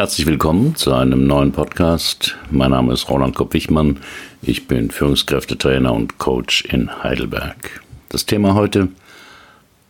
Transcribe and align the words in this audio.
Herzlich 0.00 0.26
willkommen 0.26 0.76
zu 0.76 0.94
einem 0.94 1.26
neuen 1.26 1.52
Podcast. 1.52 2.38
Mein 2.50 2.70
Name 2.70 2.94
ist 2.94 3.10
Roland 3.10 3.34
Kopp-Wichmann. 3.34 3.98
Ich 4.40 4.66
bin 4.66 4.90
Führungskräftetrainer 4.90 5.92
und 5.92 6.16
Coach 6.16 6.64
in 6.64 7.02
Heidelberg. 7.02 7.82
Das 8.08 8.24
Thema 8.24 8.54
heute: 8.54 8.88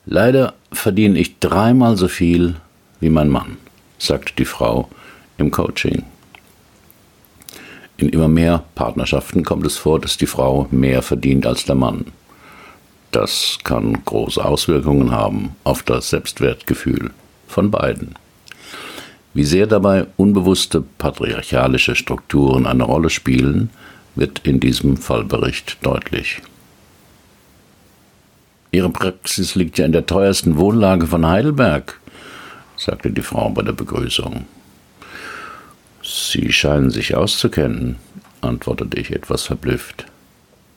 Leider 0.07 0.55
verdiene 0.73 1.17
ich 1.17 1.39
dreimal 1.39 1.97
so 1.97 2.09
viel 2.09 2.57
wie 2.99 3.09
mein 3.09 3.29
Mann, 3.29 3.57
sagt 3.99 4.41
die 4.41 4.45
Frau 4.45 4.89
im 5.39 5.53
Coaching. 5.53 6.03
In 7.97 8.09
immer 8.09 8.27
mehr 8.27 8.65
Partnerschaften 8.75 9.45
kommt 9.45 9.65
es 9.65 9.77
vor, 9.77 10.01
dass 10.01 10.17
die 10.17 10.27
Frau 10.27 10.67
mehr 10.73 11.03
verdient 11.03 11.47
als 11.47 11.67
der 11.67 11.77
Mann. 11.77 12.07
Das 13.13 13.59
kann 13.63 14.05
große 14.07 14.45
Auswirkungen 14.45 15.13
haben 15.13 15.55
auf 15.63 15.85
das 15.85 16.11
Selbstwertgefühl 16.11 17.13
von 17.47 17.71
beiden. 17.71 18.17
Wie 19.33 19.45
sehr 19.45 19.67
dabei 19.67 20.07
unbewusste 20.17 20.83
patriarchalische 20.99 21.95
Strukturen 21.95 22.67
eine 22.67 22.85
Rolle 22.85 23.11
spielen, 23.11 23.71
wird 24.17 24.41
in 24.47 24.59
diesem 24.59 24.97
Fallbericht 24.97 25.79
deutlich. 25.83 26.43
Ihre 28.73 28.91
Praxis 28.91 29.55
liegt 29.55 29.79
ja 29.79 29.87
in 29.87 29.93
der 29.93 30.07
teuersten 30.07 30.57
Wohnlage 30.57 31.07
von 31.07 31.27
Heidelberg, 31.27 32.01
sagte 32.77 33.11
die 33.11 33.23
Frau 33.23 33.51
bei 33.51 33.63
der 33.63 33.73
Begrüßung. 33.73 34.47
Sie 36.03 36.53
scheinen 36.53 36.91
sich 36.91 37.15
auszukennen, 37.15 37.97
antwortete 38.41 38.99
ich 38.99 39.13
etwas 39.13 39.43
verblüfft. 39.43 40.07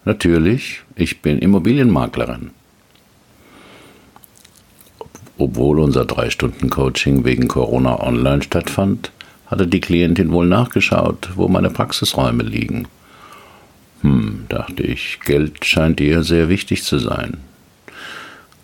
Natürlich, 0.05 0.81
ich 0.95 1.21
bin 1.21 1.39
Immobilienmaklerin. 1.39 2.51
Obwohl 5.37 5.79
unser 5.79 6.05
Drei-Stunden-Coaching 6.05 7.25
wegen 7.25 7.47
Corona 7.47 8.01
online 8.01 8.43
stattfand, 8.43 9.11
hatte 9.47 9.67
die 9.67 9.81
Klientin 9.81 10.31
wohl 10.31 10.47
nachgeschaut, 10.47 11.29
wo 11.35 11.47
meine 11.47 11.69
Praxisräume 11.69 12.43
liegen. 12.43 12.87
Hm, 14.01 14.45
dachte 14.49 14.83
ich, 14.83 15.19
Geld 15.25 15.65
scheint 15.65 15.99
ihr 15.99 16.23
sehr 16.23 16.49
wichtig 16.49 16.83
zu 16.83 16.99
sein. 16.99 17.37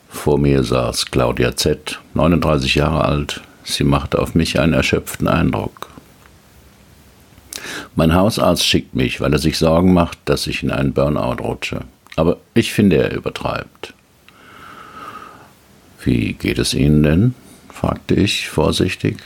Vor 0.10 0.38
mir 0.38 0.64
saß 0.64 1.08
Claudia 1.08 1.56
Z., 1.56 2.00
39 2.14 2.76
Jahre 2.76 3.06
alt. 3.06 3.42
Sie 3.64 3.84
machte 3.84 4.20
auf 4.20 4.36
mich 4.36 4.60
einen 4.60 4.74
erschöpften 4.74 5.28
Eindruck. 5.28 5.90
Mein 7.96 8.16
Hausarzt 8.16 8.66
schickt 8.66 8.96
mich, 8.96 9.22
weil 9.22 9.34
er 9.34 9.40
sich 9.40 9.58
Sorgen 9.58 9.94
macht, 9.94 10.18
dass 10.26 10.48
ich 10.48 10.64
in 10.64 10.72
einen 10.72 10.94
Burnout 10.94 11.44
rutsche. 11.44 11.82
Aber 12.16 12.38
ich 12.54 12.74
finde, 12.74 12.98
er 12.98 13.16
übertreibt. 13.16 13.94
Wie 16.04 16.34
geht 16.34 16.60
es 16.60 16.74
Ihnen 16.74 17.04
denn? 17.04 17.36
fragte 17.72 18.16
ich 18.16 18.50
vorsichtig. 18.50 19.18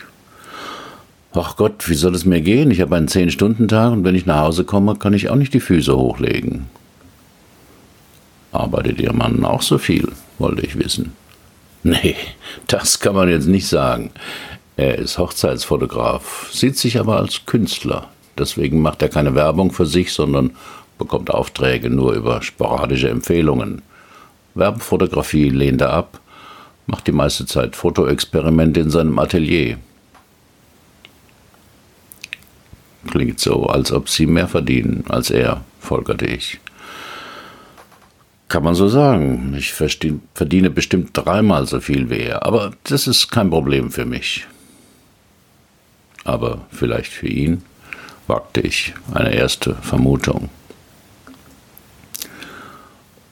Ach 1.34 1.56
Gott, 1.56 1.90
wie 1.90 1.96
soll 1.96 2.14
es 2.14 2.26
mir 2.26 2.42
gehen? 2.42 2.70
Ich 2.72 2.82
habe 2.82 2.96
einen 2.96 3.08
Zehn-Stunden-Tag 3.08 3.92
und 3.92 4.04
wenn 4.04 4.16
ich 4.16 4.26
nach 4.26 4.42
Hause 4.42 4.64
komme, 4.64 4.96
kann 4.96 5.14
ich 5.14 5.30
auch 5.30 5.36
nicht 5.36 5.54
die 5.54 5.60
Füße 5.60 5.96
hochlegen. 5.96 6.68
Arbeitet 8.52 9.00
Ihr 9.00 9.14
Mann 9.14 9.44
auch 9.46 9.62
so 9.62 9.78
viel? 9.78 10.12
wollte 10.38 10.66
ich 10.66 10.78
wissen. 10.78 11.14
Nee, 11.84 12.16
das 12.68 13.00
kann 13.00 13.16
man 13.16 13.30
jetzt 13.30 13.48
nicht 13.48 13.68
sagen. 13.68 14.12
Er 14.78 14.98
ist 14.98 15.18
Hochzeitsfotograf, 15.18 16.50
sieht 16.52 16.78
sich 16.78 17.00
aber 17.00 17.18
als 17.18 17.46
Künstler. 17.46 18.10
Deswegen 18.38 18.82
macht 18.82 19.02
er 19.02 19.10
keine 19.10 19.36
Werbung 19.36 19.72
für 19.72 19.86
sich, 19.86 20.14
sondern 20.14 20.52
bekommt 20.98 21.30
Aufträge 21.30 21.90
nur 21.90 22.14
über 22.14 22.42
sporadische 22.42 23.10
Empfehlungen. 23.10 23.82
Werbefotografie 24.56 25.50
lehnt 25.50 25.82
er 25.82 25.94
ab 25.94 26.20
macht 26.86 27.08
die 27.08 27.12
meiste 27.12 27.46
Zeit 27.46 27.76
Fotoexperimente 27.76 28.80
in 28.80 28.90
seinem 28.90 29.18
Atelier. 29.20 29.78
Klingt 33.10 33.40
so, 33.40 33.66
als 33.66 33.92
ob 33.92 34.10
sie 34.10 34.26
mehr 34.26 34.48
verdienen 34.48 35.04
als 35.10 35.30
er, 35.30 35.64
folgerte 35.80 36.26
ich. 36.26 36.60
Kann 38.48 38.64
man 38.64 38.76
so 38.76 38.88
sagen. 38.88 39.56
Ich 39.58 39.74
verdiene 39.74 40.70
bestimmt 40.70 41.10
dreimal 41.14 41.66
so 41.66 41.80
viel 41.80 42.10
wie 42.10 42.20
er, 42.20 42.46
aber 42.46 42.72
das 42.84 43.08
ist 43.08 43.30
kein 43.30 43.50
Problem 43.50 43.92
für 43.92 44.06
mich. 44.06 44.46
Aber 46.24 46.66
vielleicht 46.72 47.12
für 47.12 47.28
ihn, 47.28 47.64
wagte 48.28 48.62
ich 48.62 48.94
eine 49.14 49.34
erste 49.34 49.76
Vermutung. 49.76 50.50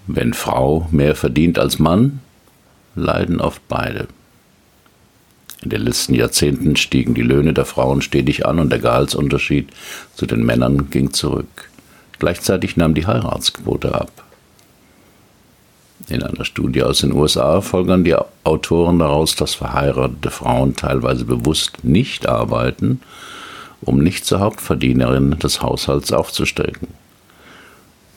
Wenn 0.08 0.34
Frau 0.34 0.88
mehr 0.92 1.16
verdient 1.16 1.58
als 1.58 1.80
Mann, 1.80 2.20
leiden 2.96 3.42
oft 3.42 3.62
beide. 3.68 4.08
In 5.62 5.70
den 5.70 5.82
letzten 5.82 6.16
Jahrzehnten 6.16 6.76
stiegen 6.76 7.14
die 7.14 7.22
Löhne 7.22 7.54
der 7.54 7.66
Frauen 7.66 8.02
stetig 8.02 8.46
an 8.46 8.60
und 8.60 8.72
der 8.72 8.80
Gehaltsunterschied 8.80 9.70
zu 10.16 10.26
den 10.26 10.44
Männern 10.44 10.90
ging 10.90 11.14
zurück. 11.14 11.70
Gleichzeitig 12.18 12.78
nahm 12.78 12.96
die 12.96 13.06
Heiratsquote 13.06 13.94
ab. 13.94 14.12
In 16.10 16.24
einer 16.24 16.46
Studie 16.46 16.82
aus 16.82 17.00
den 17.00 17.14
USA 17.14 17.62
folgern 17.62 18.04
die 18.04 18.16
Autoren 18.44 19.00
daraus, 19.00 19.36
dass 19.36 19.54
verheiratete 19.54 20.32
Frauen 20.32 20.76
teilweise 20.76 21.26
bewusst 21.26 21.84
nicht 21.84 22.28
arbeiten, 22.28 23.02
um 23.82 24.00
nicht 24.00 24.26
zur 24.26 24.40
Hauptverdienerin 24.40 25.38
des 25.40 25.62
Haushalts 25.62 26.12
aufzusteigen. 26.12 26.88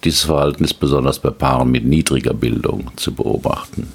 Dieses 0.03 0.23
Verhalten 0.23 0.65
ist 0.65 0.75
besonders 0.75 1.19
bei 1.19 1.31
Paaren 1.31 1.71
mit 1.71 1.85
niedriger 1.85 2.35
Bildung 2.35 2.91
zu 2.97 3.15
beobachten. 3.15 3.89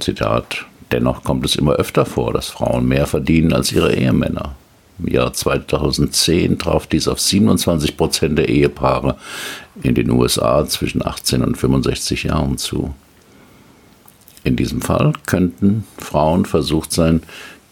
Zitat, 0.00 0.64
dennoch 0.92 1.24
kommt 1.24 1.44
es 1.44 1.56
immer 1.56 1.72
öfter 1.74 2.06
vor, 2.06 2.32
dass 2.32 2.48
Frauen 2.48 2.86
mehr 2.86 3.06
verdienen 3.06 3.52
als 3.52 3.72
ihre 3.72 3.94
Ehemänner. 3.94 4.54
Im 4.98 5.12
Jahr 5.12 5.32
2010 5.32 6.58
traf 6.58 6.86
dies 6.86 7.08
auf 7.08 7.20
27 7.20 7.96
Prozent 7.96 8.38
der 8.38 8.48
Ehepaare 8.48 9.16
in 9.82 9.94
den 9.94 10.10
USA 10.10 10.66
zwischen 10.66 11.04
18 11.04 11.42
und 11.42 11.56
65 11.56 12.24
Jahren 12.24 12.58
zu. 12.58 12.94
In 14.44 14.56
diesem 14.56 14.80
Fall 14.80 15.12
könnten 15.26 15.84
Frauen 15.98 16.44
versucht 16.44 16.92
sein, 16.92 17.22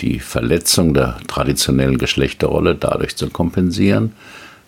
die 0.01 0.21
Verletzung 0.21 0.95
der 0.95 1.19
traditionellen 1.27 1.99
Geschlechterrolle 1.99 2.75
dadurch 2.75 3.17
zu 3.17 3.29
kompensieren, 3.29 4.13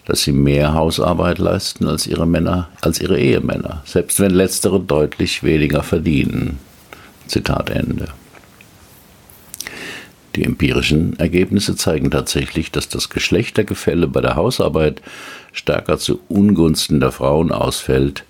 dass 0.07 0.23
sie 0.23 0.33
mehr 0.33 0.75
Hausarbeit 0.75 1.39
leisten 1.39 1.87
als 1.87 2.07
ihre 2.07 2.27
Männer, 2.27 2.69
als 2.81 3.01
ihre 3.01 3.19
Ehemänner, 3.19 3.83
selbst 3.85 4.19
wenn 4.19 4.33
letztere 4.33 4.81
deutlich 4.81 5.45
weniger 5.45 5.83
verdienen. 5.83 6.59
Zitat 7.31 7.71
Ende. 7.71 8.09
Die 10.37 10.45
empirischen 10.45 11.19
Ergebnisse 11.19 11.77
zeigen 11.77 12.11
tatsächlich, 12.11 12.71
dass 12.71 12.89
das 12.89 13.09
Geschlechtergefälle 13.09 14.07
bei 14.07 14.21
der 14.21 14.37
Hausarbeit 14.37 15.01
stärker 15.53 15.99
zu 15.99 16.21
Ungunsten 16.29 17.01
der 17.01 17.13
Frauen 17.13 17.51
ausfällt, 17.53 18.25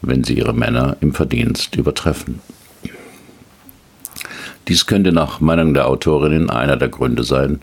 wenn 0.00 0.24
sie 0.24 0.34
ihre 0.34 0.54
Männer 0.54 0.96
im 1.00 1.12
Verdienst 1.12 1.76
übertreffen. 1.76 2.40
Dies 4.68 4.86
könnte 4.86 5.12
nach 5.12 5.40
Meinung 5.40 5.74
der 5.74 5.86
Autorinnen 5.88 6.50
einer 6.50 6.76
der 6.76 6.88
Gründe 6.88 7.24
sein, 7.24 7.60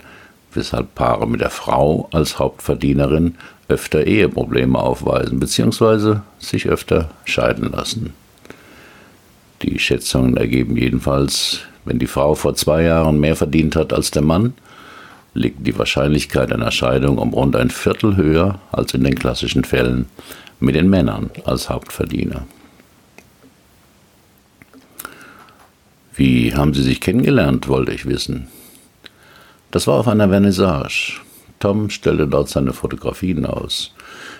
weshalb 0.52 0.94
Paare 0.94 1.28
mit 1.28 1.40
der 1.40 1.50
Frau 1.50 2.08
als 2.12 2.38
Hauptverdienerin 2.38 3.36
öfter 3.68 4.06
Eheprobleme 4.06 4.78
aufweisen 4.78 5.38
bzw. 5.38 6.20
sich 6.38 6.66
öfter 6.66 7.10
scheiden 7.24 7.70
lassen. 7.70 8.12
Die 9.62 9.78
Schätzungen 9.78 10.36
ergeben 10.36 10.76
jedenfalls, 10.76 11.60
wenn 11.84 11.98
die 11.98 12.06
Frau 12.06 12.34
vor 12.34 12.54
zwei 12.54 12.82
Jahren 12.82 13.18
mehr 13.20 13.36
verdient 13.36 13.76
hat 13.76 13.92
als 13.92 14.10
der 14.10 14.22
Mann, 14.22 14.54
liegt 15.34 15.66
die 15.66 15.78
Wahrscheinlichkeit 15.78 16.52
einer 16.52 16.70
Scheidung 16.70 17.18
um 17.18 17.32
rund 17.32 17.56
ein 17.56 17.70
Viertel 17.70 18.16
höher 18.16 18.60
als 18.72 18.94
in 18.94 19.04
den 19.04 19.14
klassischen 19.14 19.64
Fällen 19.64 20.06
mit 20.60 20.74
den 20.74 20.88
Männern 20.88 21.30
als 21.44 21.68
Hauptverdiener. 21.68 22.46
Wie 26.14 26.54
haben 26.54 26.72
Sie 26.72 26.82
sich 26.82 27.00
kennengelernt, 27.00 27.68
wollte 27.68 27.92
ich 27.92 28.06
wissen. 28.06 28.48
Das 29.70 29.86
war 29.86 29.96
auf 29.96 30.08
einer 30.08 30.30
Vernissage. 30.30 31.20
Tom 31.58 31.90
stellte 31.90 32.26
dort 32.26 32.48
seine 32.48 32.72
Fotografien 32.72 33.44
aus. 33.44 33.94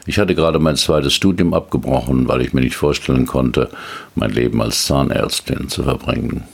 Ich 0.07 0.19
hatte 0.19 0.37
gerade 0.37 0.61
mein 0.61 0.77
zweites 0.77 1.15
Studium 1.15 1.53
abgebrochen, 1.53 2.29
weil 2.29 2.41
ich 2.41 2.53
mir 2.53 2.61
nicht 2.61 2.77
vorstellen 2.77 3.27
konnte, 3.27 3.69
mein 4.15 4.31
Leben 4.31 4.63
als 4.63 4.87
Zahnärztin 4.87 5.69
zu 5.69 5.83
verbringen. 5.83 6.45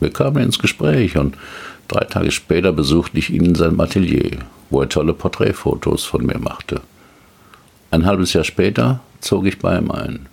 Wir 0.00 0.10
kamen 0.10 0.42
ins 0.42 0.58
Gespräch 0.58 1.16
und 1.16 1.36
drei 1.86 2.04
Tage 2.04 2.32
später 2.32 2.72
besuchte 2.72 3.18
ich 3.18 3.30
ihn 3.30 3.44
in 3.44 3.54
seinem 3.54 3.80
Atelier, 3.80 4.38
wo 4.68 4.80
er 4.80 4.88
tolle 4.88 5.12
Porträtfotos 5.14 6.04
von 6.04 6.26
mir 6.26 6.38
machte. 6.38 6.80
Ein 7.92 8.04
halbes 8.04 8.32
Jahr 8.32 8.44
später 8.44 9.00
zog 9.20 9.46
ich 9.46 9.60
bei 9.60 9.78
ihm 9.78 9.92
ein. 9.92 10.26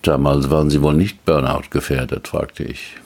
Damals 0.00 0.50
waren 0.50 0.70
Sie 0.70 0.80
wohl 0.80 0.94
nicht 0.94 1.24
Burnout 1.24 1.68
gefährdet, 1.70 2.28
fragte 2.28 2.64
ich. 2.64 2.96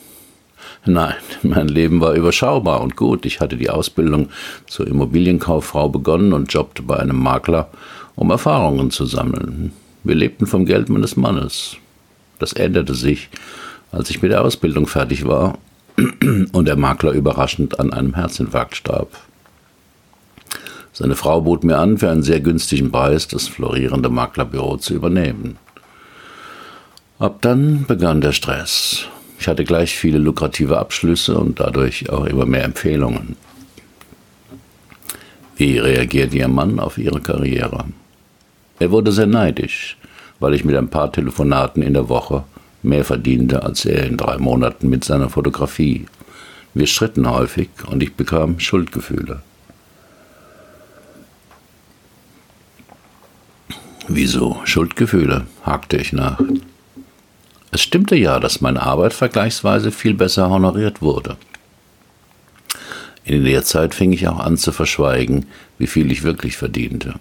Nein, 0.89 1.17
mein 1.43 1.69
Leben 1.69 2.01
war 2.01 2.15
überschaubar 2.15 2.81
und 2.81 2.97
gut. 2.97 3.27
Ich 3.27 3.41
hatte 3.41 3.59
die 3.59 3.69
Ausbildung 3.69 4.31
zur 4.67 4.87
Immobilienkauffrau 4.87 5.91
begonnen 5.91 6.33
und 6.33 6.51
jobbte 6.51 6.83
bei 6.83 6.97
einem 6.97 7.19
Makler, 7.19 7.69
um 8.17 8.31
Erfahrungen 8.31 8.91
zu 8.91 9.05
sammeln. 9.05 9.73
Wir 10.03 10.15
lebten 10.15 10.47
vom 10.47 10.65
Geld 10.65 10.89
meines 10.89 11.15
Mannes. 11.15 11.77
Das 12.39 12.55
änderte 12.55 12.95
sich, 12.95 13.29
als 13.93 14.09
ich 14.09 14.23
mit 14.23 14.31
der 14.31 14.43
Ausbildung 14.43 14.87
fertig 14.87 15.27
war 15.27 15.59
und 16.53 16.67
der 16.67 16.77
Makler 16.77 17.13
überraschend 17.13 17.79
an 17.79 17.93
einem 17.93 18.15
Herzinfarkt 18.15 18.75
starb. 18.75 19.11
Seine 20.95 21.17
Frau 21.17 21.43
bot 21.43 21.65
mir 21.65 21.77
an, 21.77 21.99
für 21.99 22.09
einen 22.09 22.23
sehr 22.23 22.41
günstigen 22.41 22.91
Preis 22.91 23.29
das 23.29 23.47
florierende 23.47 24.09
Maklerbüro 24.09 24.79
zu 24.79 24.95
übernehmen. 24.95 25.59
Ab 27.19 27.43
dann 27.43 27.85
begann 27.85 28.23
der 28.23 28.33
Stress. 28.33 29.07
Ich 29.39 29.47
hatte 29.47 29.65
gleich 29.65 29.97
viele 29.97 30.19
lukrative 30.19 30.79
Abschlüsse 30.79 31.39
und 31.39 31.61
dadurch 31.61 32.11
auch 32.11 32.25
immer 32.25 32.45
mehr 32.45 32.65
Empfehlungen. 32.65 33.37
Wie 35.57 35.79
reagiert 35.79 36.35
Ihr 36.35 36.49
Mann 36.49 36.79
auf 36.79 36.99
Ihre 36.99 37.21
Karriere? 37.21 37.85
Er 38.79 38.91
wurde 38.91 39.13
sehr 39.13 39.27
neidisch, 39.27 39.97
weil 40.41 40.55
ich 40.55 40.65
mit 40.65 40.77
ein 40.77 40.89
paar 40.89 41.13
Telefonaten 41.13 41.83
in 41.83 41.95
der 41.95 42.09
Woche 42.09 42.45
mehr 42.83 43.05
verdiente 43.05 43.63
als 43.63 43.85
er 43.85 44.07
in 44.07 44.17
drei 44.17 44.39
Monaten 44.39 44.89
mit 44.89 45.05
seiner 45.05 45.29
Fotografie. 45.29 46.07
Wir 46.75 46.87
stritten 46.87 47.29
häufig 47.29 47.71
und 47.87 48.03
ich 48.03 48.15
bekam 48.15 48.61
Schuldgefühle. 48.61 49.43
Wieso 54.07 54.61
Schuldgefühle? 54.65 55.47
hakte 55.65 55.97
ich 55.97 56.13
nach. 56.13 56.41
Es 57.71 57.83
stimmte 57.83 58.17
ja, 58.17 58.41
dass 58.41 58.61
meine 58.61 58.83
Arbeit 58.83 59.13
vergleichsweise 59.13 59.93
viel 59.93 60.15
besser 60.15 60.49
honoriert 60.49 61.03
wurde. 61.03 61.37
In 63.25 63.45
der 63.45 63.63
Zeit 63.63 63.95
fing 63.95 64.13
ich 64.13 64.27
auch 64.27 64.39
an 64.39 64.57
zu 64.57 64.73
verschweigen, 64.73 65.47
wie 65.77 65.87
viel 65.87 66.11
ich 66.11 66.23
wirklich 66.23 66.57
verdiente, 66.57 67.15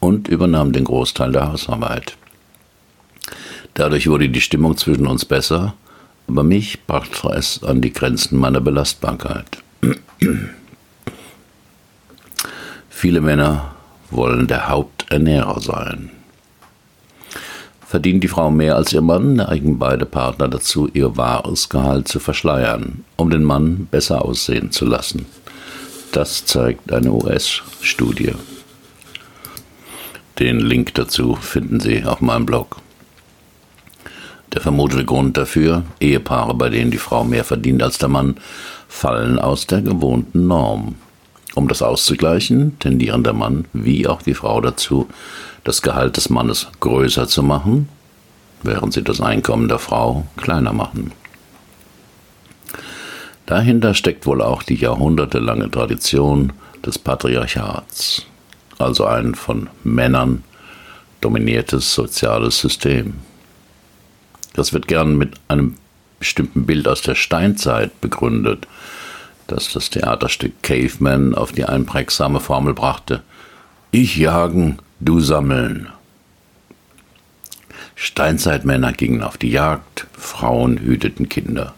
und 0.00 0.28
übernahm 0.28 0.72
den 0.72 0.84
Großteil 0.84 1.32
der 1.32 1.52
Hausarbeit. 1.52 2.16
Dadurch 3.74 4.06
wurde 4.06 4.30
die 4.30 4.40
Stimmung 4.40 4.76
zwischen 4.76 5.06
uns 5.06 5.26
besser, 5.26 5.74
aber 6.28 6.44
mich 6.44 6.86
brachte 6.86 7.28
es 7.28 7.62
an 7.62 7.82
die 7.82 7.92
Grenzen 7.92 8.38
meiner 8.38 8.60
Belastbarkeit. 8.60 9.62
Viele 12.88 13.20
Männer 13.20 13.74
wollen 14.10 14.46
der 14.46 14.68
Haupternährer 14.68 15.60
sein. 15.60 16.10
Verdient 17.92 18.24
die 18.24 18.28
Frau 18.28 18.50
mehr 18.50 18.76
als 18.76 18.94
ihr 18.94 19.02
Mann, 19.02 19.34
neigen 19.34 19.78
beide 19.78 20.06
Partner 20.06 20.48
dazu, 20.48 20.88
ihr 20.94 21.18
wahres 21.18 21.68
Gehalt 21.68 22.08
zu 22.08 22.20
verschleiern, 22.20 23.04
um 23.16 23.28
den 23.28 23.44
Mann 23.44 23.86
besser 23.90 24.24
aussehen 24.24 24.72
zu 24.72 24.86
lassen. 24.86 25.26
Das 26.10 26.46
zeigt 26.46 26.90
eine 26.90 27.12
US-Studie. 27.12 28.32
Den 30.38 30.58
Link 30.60 30.94
dazu 30.94 31.34
finden 31.34 31.80
Sie 31.80 32.02
auf 32.04 32.22
meinem 32.22 32.46
Blog. 32.46 32.78
Der 34.54 34.62
vermutete 34.62 35.04
Grund 35.04 35.36
dafür, 35.36 35.82
Ehepaare, 36.00 36.54
bei 36.54 36.70
denen 36.70 36.92
die 36.92 36.96
Frau 36.96 37.24
mehr 37.24 37.44
verdient 37.44 37.82
als 37.82 37.98
der 37.98 38.08
Mann, 38.08 38.36
fallen 38.88 39.38
aus 39.38 39.66
der 39.66 39.82
gewohnten 39.82 40.46
Norm. 40.46 40.94
Um 41.54 41.68
das 41.68 41.82
auszugleichen, 41.82 42.78
tendieren 42.78 43.22
der 43.22 43.34
Mann 43.34 43.66
wie 43.74 44.06
auch 44.06 44.22
die 44.22 44.32
Frau 44.32 44.62
dazu, 44.62 45.08
das 45.64 45.82
Gehalt 45.82 46.16
des 46.16 46.30
Mannes 46.30 46.68
größer 46.80 47.28
zu 47.28 47.42
machen, 47.42 47.88
während 48.62 48.92
sie 48.92 49.02
das 49.02 49.20
Einkommen 49.20 49.68
der 49.68 49.78
Frau 49.78 50.26
kleiner 50.36 50.72
machen. 50.72 51.12
Dahinter 53.46 53.94
steckt 53.94 54.26
wohl 54.26 54.40
auch 54.40 54.62
die 54.62 54.76
jahrhundertelange 54.76 55.70
Tradition 55.70 56.52
des 56.84 56.98
Patriarchats, 56.98 58.26
also 58.78 59.04
ein 59.04 59.34
von 59.34 59.68
Männern 59.84 60.44
dominiertes 61.20 61.94
soziales 61.94 62.58
System. 62.58 63.14
Das 64.54 64.72
wird 64.72 64.88
gern 64.88 65.16
mit 65.16 65.34
einem 65.48 65.76
bestimmten 66.18 66.66
Bild 66.66 66.86
aus 66.86 67.02
der 67.02 67.14
Steinzeit 67.14 68.00
begründet, 68.00 68.66
das 69.46 69.72
das 69.72 69.90
Theaterstück 69.90 70.62
Caveman 70.62 71.34
auf 71.34 71.52
die 71.52 71.64
einprägsame 71.64 72.40
Formel 72.40 72.74
brachte. 72.74 73.22
Ich 73.90 74.16
jagen, 74.16 74.78
du 75.04 75.20
sammeln. 75.20 75.88
Steinzeitmänner 77.94 78.92
gingen 78.92 79.22
auf 79.22 79.36
die 79.36 79.50
Jagd, 79.50 80.06
Frauen 80.12 80.78
hüteten 80.78 81.28
Kinder. 81.28 81.74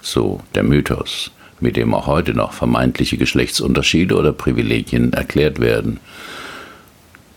So 0.00 0.40
der 0.54 0.62
Mythos, 0.62 1.30
mit 1.60 1.76
dem 1.76 1.94
auch 1.94 2.06
heute 2.06 2.34
noch 2.34 2.52
vermeintliche 2.52 3.16
Geschlechtsunterschiede 3.16 4.16
oder 4.16 4.32
Privilegien 4.32 5.12
erklärt 5.12 5.60
werden. 5.60 6.00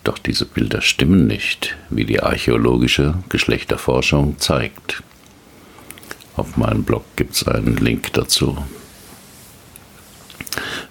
Doch 0.03 0.17
diese 0.17 0.45
Bilder 0.45 0.81
stimmen 0.81 1.27
nicht, 1.27 1.75
wie 1.89 2.05
die 2.05 2.21
archäologische 2.21 3.15
Geschlechterforschung 3.29 4.37
zeigt. 4.39 5.01
Auf 6.35 6.57
meinem 6.57 6.83
Blog 6.83 7.03
gibt 7.15 7.33
es 7.33 7.47
einen 7.47 7.77
Link 7.77 8.11
dazu. 8.13 8.57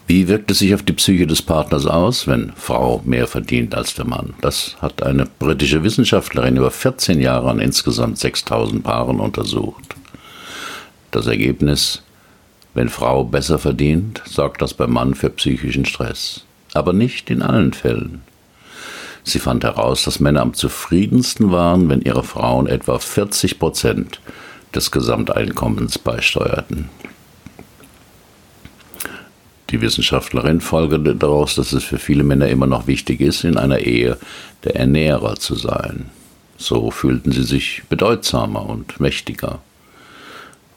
Wie 0.06 0.28
wirkt 0.28 0.50
es 0.50 0.58
sich 0.58 0.74
auf 0.74 0.82
die 0.82 0.92
Psyche 0.92 1.26
des 1.26 1.40
Partners 1.40 1.86
aus, 1.86 2.26
wenn 2.26 2.52
Frau 2.56 3.00
mehr 3.06 3.26
verdient 3.26 3.74
als 3.74 3.94
der 3.94 4.06
Mann? 4.06 4.34
Das 4.42 4.76
hat 4.82 5.02
eine 5.02 5.24
britische 5.24 5.82
Wissenschaftlerin 5.82 6.58
über 6.58 6.70
14 6.70 7.20
Jahre 7.20 7.48
an 7.48 7.58
insgesamt 7.58 8.18
6000 8.18 8.84
Paaren 8.84 9.18
untersucht. 9.18 9.94
Das 11.10 11.26
Ergebnis, 11.26 12.02
wenn 12.74 12.90
Frau 12.90 13.24
besser 13.24 13.58
verdient, 13.58 14.20
sorgt 14.26 14.60
das 14.60 14.74
beim 14.74 14.92
Mann 14.92 15.14
für 15.14 15.30
psychischen 15.30 15.86
Stress. 15.86 16.44
Aber 16.74 16.92
nicht 16.92 17.30
in 17.30 17.40
allen 17.40 17.72
Fällen. 17.72 18.20
Sie 19.22 19.38
fand 19.38 19.64
heraus, 19.64 20.04
dass 20.04 20.20
Männer 20.20 20.42
am 20.42 20.52
zufriedensten 20.52 21.50
waren, 21.50 21.88
wenn 21.88 22.02
ihre 22.02 22.24
Frauen 22.24 22.66
etwa 22.66 22.98
40 22.98 23.58
Prozent 23.58 24.20
des 24.74 24.90
Gesamteinkommens 24.90 25.98
beisteuerten. 25.98 26.90
Die 29.70 29.80
Wissenschaftlerin 29.80 30.60
folgerte 30.60 31.16
daraus, 31.16 31.54
dass 31.54 31.72
es 31.72 31.84
für 31.84 31.98
viele 31.98 32.22
Männer 32.22 32.48
immer 32.48 32.66
noch 32.66 32.86
wichtig 32.86 33.20
ist, 33.20 33.44
in 33.44 33.56
einer 33.56 33.78
Ehe 33.78 34.18
der 34.64 34.76
Ernährer 34.76 35.36
zu 35.36 35.54
sein. 35.54 36.10
So 36.56 36.90
fühlten 36.90 37.32
sie 37.32 37.42
sich 37.42 37.82
bedeutsamer 37.88 38.68
und 38.68 39.00
mächtiger. 39.00 39.60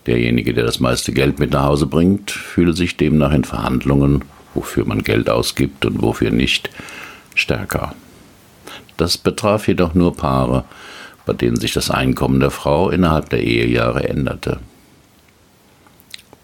Derjenige, 0.07 0.54
der 0.54 0.66
das 0.66 0.80
meiste 0.80 1.12
Geld 1.12 1.38
mit 1.38 1.51
nach 1.51 1.66
Hause 1.66 1.86
bringt, 1.86 2.31
fühle 2.31 2.74
sich 2.74 2.95
demnach 2.95 3.34
in 3.34 3.44
Verhandlungen, 3.44 4.24
wofür 4.54 4.86
man 4.86 5.04
Geld 5.04 5.30
ausgibt 5.30 5.86
und 5.86 6.01
wofür 6.01 6.31
nicht, 6.31 6.69
stärker. 7.36 7.94
Das 8.95 9.18
betraf 9.18 9.68
jedoch 9.68 9.94
nur 9.94 10.16
Paare, 10.16 10.63
bei 11.25 11.34
denen 11.34 11.57
sich 11.57 11.74
das 11.74 11.92
Einkommen 11.92 12.39
der 12.39 12.51
Frau 12.51 12.89
innerhalb 12.89 13.30
der 13.30 13.44
Ehejahre 13.44 14.07
änderte. 14.07 14.60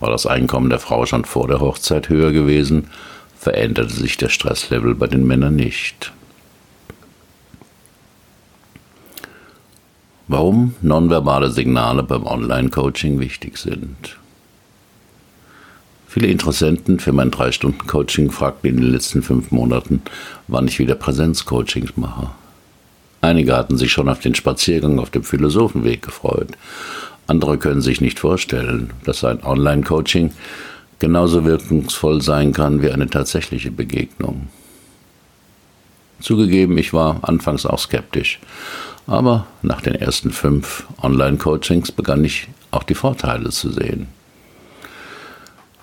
War 0.03 0.11
das 0.11 0.25
Einkommen 0.25 0.69
der 0.69 0.79
Frau 0.79 1.05
schon 1.05 1.23
vor 1.23 1.47
der 1.47 1.61
Hochzeit 1.61 2.09
höher 2.09 2.33
gewesen, 2.33 2.89
veränderte 3.39 3.93
sich 3.93 4.17
der 4.17 4.27
Stresslevel 4.27 4.95
bei 4.95 5.07
den 5.07 5.25
Männern 5.25 5.55
nicht. 5.55 6.11
Warum 10.27 10.75
nonverbale 10.81 11.51
Signale 11.51 12.03
beim 12.03 12.25
Online-Coaching 12.25 13.21
wichtig 13.21 13.57
sind. 13.57 14.17
Viele 16.05 16.27
Interessenten 16.27 16.99
für 16.99 17.13
mein 17.13 17.31
3-Stunden-Coaching 17.31 18.29
fragten 18.29 18.71
in 18.71 18.81
den 18.81 18.91
letzten 18.91 19.21
fünf 19.21 19.51
Monaten, 19.51 20.01
wann 20.49 20.67
ich 20.67 20.79
wieder 20.79 20.95
Präsenz-Coachings 20.95 21.95
mache. 21.95 22.29
Einige 23.21 23.55
hatten 23.55 23.77
sich 23.77 23.93
schon 23.93 24.09
auf 24.09 24.19
den 24.19 24.35
Spaziergang 24.35 24.99
auf 24.99 25.11
dem 25.11 25.23
Philosophenweg 25.23 26.01
gefreut 26.01 26.49
andere 27.27 27.57
können 27.57 27.81
sich 27.81 28.01
nicht 28.01 28.19
vorstellen, 28.19 28.91
dass 29.05 29.23
ein 29.23 29.43
Online-Coaching 29.43 30.31
genauso 30.99 31.45
wirkungsvoll 31.45 32.21
sein 32.21 32.53
kann 32.53 32.81
wie 32.81 32.91
eine 32.91 33.09
tatsächliche 33.09 33.71
Begegnung. 33.71 34.47
Zugegeben, 36.19 36.77
ich 36.77 36.93
war 36.93 37.19
anfangs 37.21 37.65
auch 37.65 37.79
skeptisch, 37.79 38.39
aber 39.07 39.45
nach 39.61 39.81
den 39.81 39.95
ersten 39.95 40.31
fünf 40.31 40.85
Online-Coachings 41.01 41.91
begann 41.91 42.23
ich 42.23 42.47
auch 42.71 42.83
die 42.83 42.95
Vorteile 42.95 43.49
zu 43.49 43.71
sehen. 43.71 44.07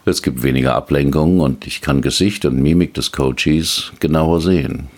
Es 0.07 0.23
gibt 0.23 0.43
weniger 0.43 0.75
Ablenkungen 0.75 1.41
und 1.41 1.67
ich 1.67 1.83
kann 1.83 2.01
Gesicht 2.01 2.45
und 2.47 2.57
Mimik 2.61 2.95
des 2.95 3.13
Coaches 3.13 3.93
genauer 4.01 4.41
sehen. 4.41 4.89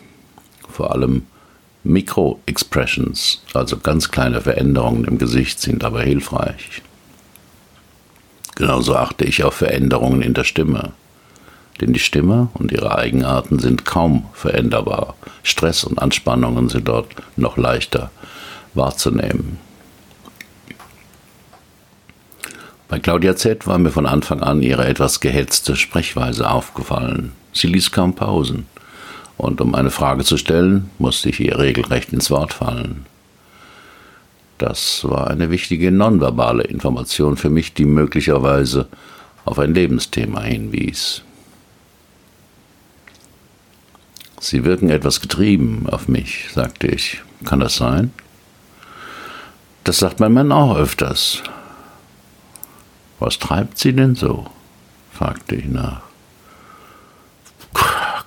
Vor 0.69 0.93
allem 0.93 1.23
Micro-Expressions, 1.85 3.43
also 3.55 3.77
ganz 3.77 4.11
kleine 4.11 4.41
Veränderungen 4.41 5.05
im 5.05 5.19
Gesicht, 5.19 5.61
sind 5.61 5.83
dabei 5.83 6.05
hilfreich. 6.05 6.83
Genauso 8.55 8.95
achte 8.95 9.25
ich 9.25 9.43
auf 9.45 9.55
Veränderungen 9.55 10.23
in 10.23 10.35
der 10.35 10.45
Stimme. 10.45 10.93
Denn 11.81 11.93
die 11.93 11.99
Stimme 11.99 12.49
und 12.55 12.71
ihre 12.71 12.97
Eigenarten 12.97 13.59
sind 13.59 13.85
kaum 13.85 14.27
veränderbar. 14.35 15.17
Stress 15.43 15.85
und 15.85 15.99
Anspannungen 15.99 16.69
sind 16.69 16.87
dort 16.87 17.09
noch 17.37 17.57
leichter 17.57 18.11
wahrzunehmen. 18.75 19.59
Bei 22.89 22.99
Claudia 22.99 23.35
Z 23.37 23.67
war 23.67 23.79
mir 23.79 23.91
von 23.91 24.07
Anfang 24.07 24.43
an 24.43 24.63
ihre 24.63 24.87
etwas 24.87 25.21
gehetzte 25.21 25.77
Sprechweise 25.77 26.51
aufgefallen. 26.51 27.33
Sie 27.55 27.67
ließ 27.67 27.91
kaum 27.91 28.15
Pausen 28.15 28.67
und 29.43 29.61
um 29.61 29.75
eine 29.75 29.91
Frage 29.91 30.23
zu 30.23 30.37
stellen, 30.37 30.89
musste 30.99 31.29
ich 31.29 31.41
ihr 31.41 31.59
regelrecht 31.59 32.13
ins 32.13 32.31
Wort 32.31 32.53
fallen. 32.55 33.07
Das 34.59 35.03
war 35.03 35.29
eine 35.29 35.51
wichtige 35.51 35.91
nonverbale 35.91 36.63
Information 36.63 37.37
für 37.37 37.51
mich, 37.51 37.75
die 37.75 37.85
möglicherweise 37.85 38.87
auf 39.45 39.59
ein 39.59 39.75
Lebensthema 39.75 40.43
hinwies. 40.43 41.23
Sie 44.39 44.65
wirken 44.65 44.91
etwas 44.91 45.21
getrieben 45.21 45.89
auf 45.91 46.07
mich, 46.07 46.47
sagte 46.55 46.87
ich. 46.87 47.21
Kann 47.45 47.59
das 47.59 47.75
sein? 47.75 48.13
Das 49.83 49.99
sagt 49.99 50.21
mein 50.21 50.35
Mann 50.35 50.53
auch 50.53 50.77
öfters. 50.77 51.43
Was 53.19 53.41
treibt 53.41 53.77
Sie 53.77 53.93
denn 53.93 54.15
so? 54.15 54.47
fragte 55.13 55.57
ich 55.57 55.67
nach. 55.67 56.12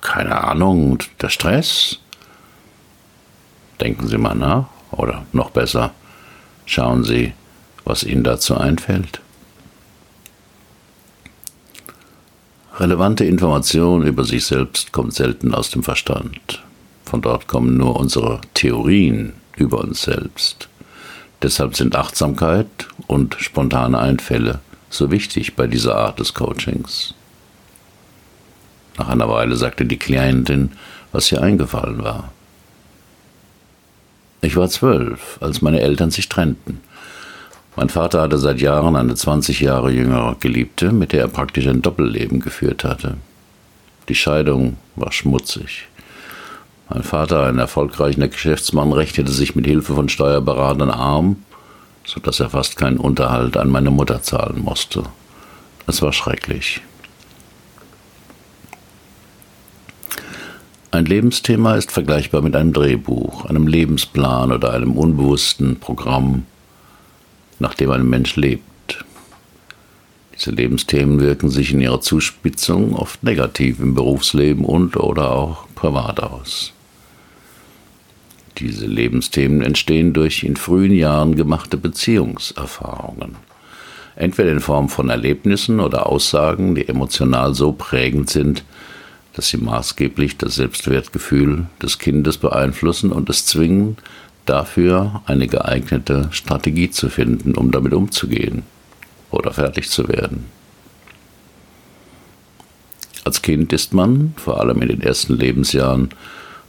Keine 0.00 0.44
Ahnung, 0.44 0.98
der 1.20 1.28
Stress? 1.28 1.98
Denken 3.80 4.06
Sie 4.08 4.18
mal 4.18 4.34
nach, 4.34 4.66
oder 4.90 5.26
noch 5.32 5.50
besser, 5.50 5.92
schauen 6.64 7.04
Sie, 7.04 7.32
was 7.84 8.02
Ihnen 8.02 8.24
dazu 8.24 8.56
einfällt. 8.56 9.20
Relevante 12.78 13.24
Information 13.24 14.06
über 14.06 14.24
sich 14.24 14.44
selbst 14.44 14.92
kommt 14.92 15.14
selten 15.14 15.54
aus 15.54 15.70
dem 15.70 15.82
Verstand. 15.82 16.62
Von 17.04 17.22
dort 17.22 17.46
kommen 17.46 17.76
nur 17.76 17.96
unsere 17.96 18.40
Theorien 18.54 19.32
über 19.56 19.78
uns 19.78 20.02
selbst. 20.02 20.68
Deshalb 21.42 21.76
sind 21.76 21.96
Achtsamkeit 21.96 22.66
und 23.06 23.36
spontane 23.38 23.98
Einfälle 23.98 24.60
so 24.90 25.10
wichtig 25.10 25.56
bei 25.56 25.66
dieser 25.66 25.96
Art 25.96 26.18
des 26.18 26.34
Coachings. 26.34 27.14
Nach 28.98 29.08
einer 29.08 29.28
Weile 29.28 29.56
sagte 29.56 29.84
die 29.84 29.98
Klientin, 29.98 30.72
was 31.12 31.30
ihr 31.32 31.42
eingefallen 31.42 32.02
war. 32.02 32.32
Ich 34.42 34.56
war 34.56 34.68
zwölf, 34.68 35.38
als 35.40 35.62
meine 35.62 35.80
Eltern 35.80 36.10
sich 36.10 36.28
trennten. 36.28 36.80
Mein 37.74 37.88
Vater 37.88 38.22
hatte 38.22 38.38
seit 38.38 38.60
Jahren 38.60 38.96
eine 38.96 39.14
20 39.14 39.60
Jahre 39.60 39.90
jüngere 39.90 40.36
Geliebte, 40.40 40.92
mit 40.92 41.12
der 41.12 41.22
er 41.22 41.28
praktisch 41.28 41.66
ein 41.66 41.82
Doppelleben 41.82 42.40
geführt 42.40 42.84
hatte. 42.84 43.16
Die 44.08 44.14
Scheidung 44.14 44.76
war 44.94 45.12
schmutzig. 45.12 45.88
Mein 46.88 47.02
Vater, 47.02 47.46
ein 47.46 47.58
erfolgreicher 47.58 48.28
Geschäftsmann, 48.28 48.92
rechnete 48.92 49.32
sich 49.32 49.56
mit 49.56 49.66
Hilfe 49.66 49.94
von 49.94 50.08
Steuerberatern 50.08 50.90
arm, 50.90 51.42
so 52.04 52.20
dass 52.20 52.38
er 52.38 52.50
fast 52.50 52.76
keinen 52.76 52.98
Unterhalt 52.98 53.56
an 53.56 53.68
meine 53.68 53.90
Mutter 53.90 54.22
zahlen 54.22 54.62
musste. 54.62 55.02
Es 55.86 56.00
war 56.00 56.12
schrecklich. 56.12 56.80
Ein 60.92 61.04
Lebensthema 61.04 61.74
ist 61.74 61.90
vergleichbar 61.90 62.42
mit 62.42 62.54
einem 62.54 62.72
Drehbuch, 62.72 63.44
einem 63.44 63.66
Lebensplan 63.66 64.52
oder 64.52 64.72
einem 64.72 64.92
unbewussten 64.92 65.80
Programm, 65.80 66.46
nach 67.58 67.74
dem 67.74 67.90
ein 67.90 68.08
Mensch 68.08 68.36
lebt. 68.36 69.04
Diese 70.34 70.50
Lebensthemen 70.50 71.20
wirken 71.20 71.50
sich 71.50 71.72
in 71.72 71.80
ihrer 71.80 72.00
Zuspitzung 72.00 72.94
oft 72.94 73.22
negativ 73.24 73.80
im 73.80 73.94
Berufsleben 73.94 74.64
und 74.64 74.96
oder 74.96 75.32
auch 75.32 75.66
privat 75.74 76.20
aus. 76.20 76.72
Diese 78.58 78.86
Lebensthemen 78.86 79.62
entstehen 79.62 80.12
durch 80.12 80.44
in 80.44 80.56
frühen 80.56 80.92
Jahren 80.92 81.36
gemachte 81.36 81.76
Beziehungserfahrungen. 81.76 83.36
Entweder 84.14 84.52
in 84.52 84.60
Form 84.60 84.88
von 84.88 85.10
Erlebnissen 85.10 85.80
oder 85.80 86.06
Aussagen, 86.06 86.74
die 86.74 86.88
emotional 86.88 87.54
so 87.54 87.72
prägend 87.72 88.30
sind, 88.30 88.64
dass 89.36 89.48
sie 89.48 89.58
maßgeblich 89.58 90.38
das 90.38 90.54
Selbstwertgefühl 90.54 91.66
des 91.82 91.98
Kindes 91.98 92.38
beeinflussen 92.38 93.12
und 93.12 93.28
es 93.28 93.44
zwingen, 93.44 93.98
dafür 94.46 95.20
eine 95.26 95.46
geeignete 95.46 96.28
Strategie 96.30 96.90
zu 96.90 97.10
finden, 97.10 97.54
um 97.54 97.70
damit 97.70 97.92
umzugehen 97.92 98.62
oder 99.30 99.52
fertig 99.52 99.90
zu 99.90 100.08
werden. 100.08 100.46
Als 103.24 103.42
Kind 103.42 103.74
ist 103.74 103.92
man, 103.92 104.32
vor 104.36 104.58
allem 104.58 104.80
in 104.80 104.88
den 104.88 105.02
ersten 105.02 105.36
Lebensjahren, 105.36 106.08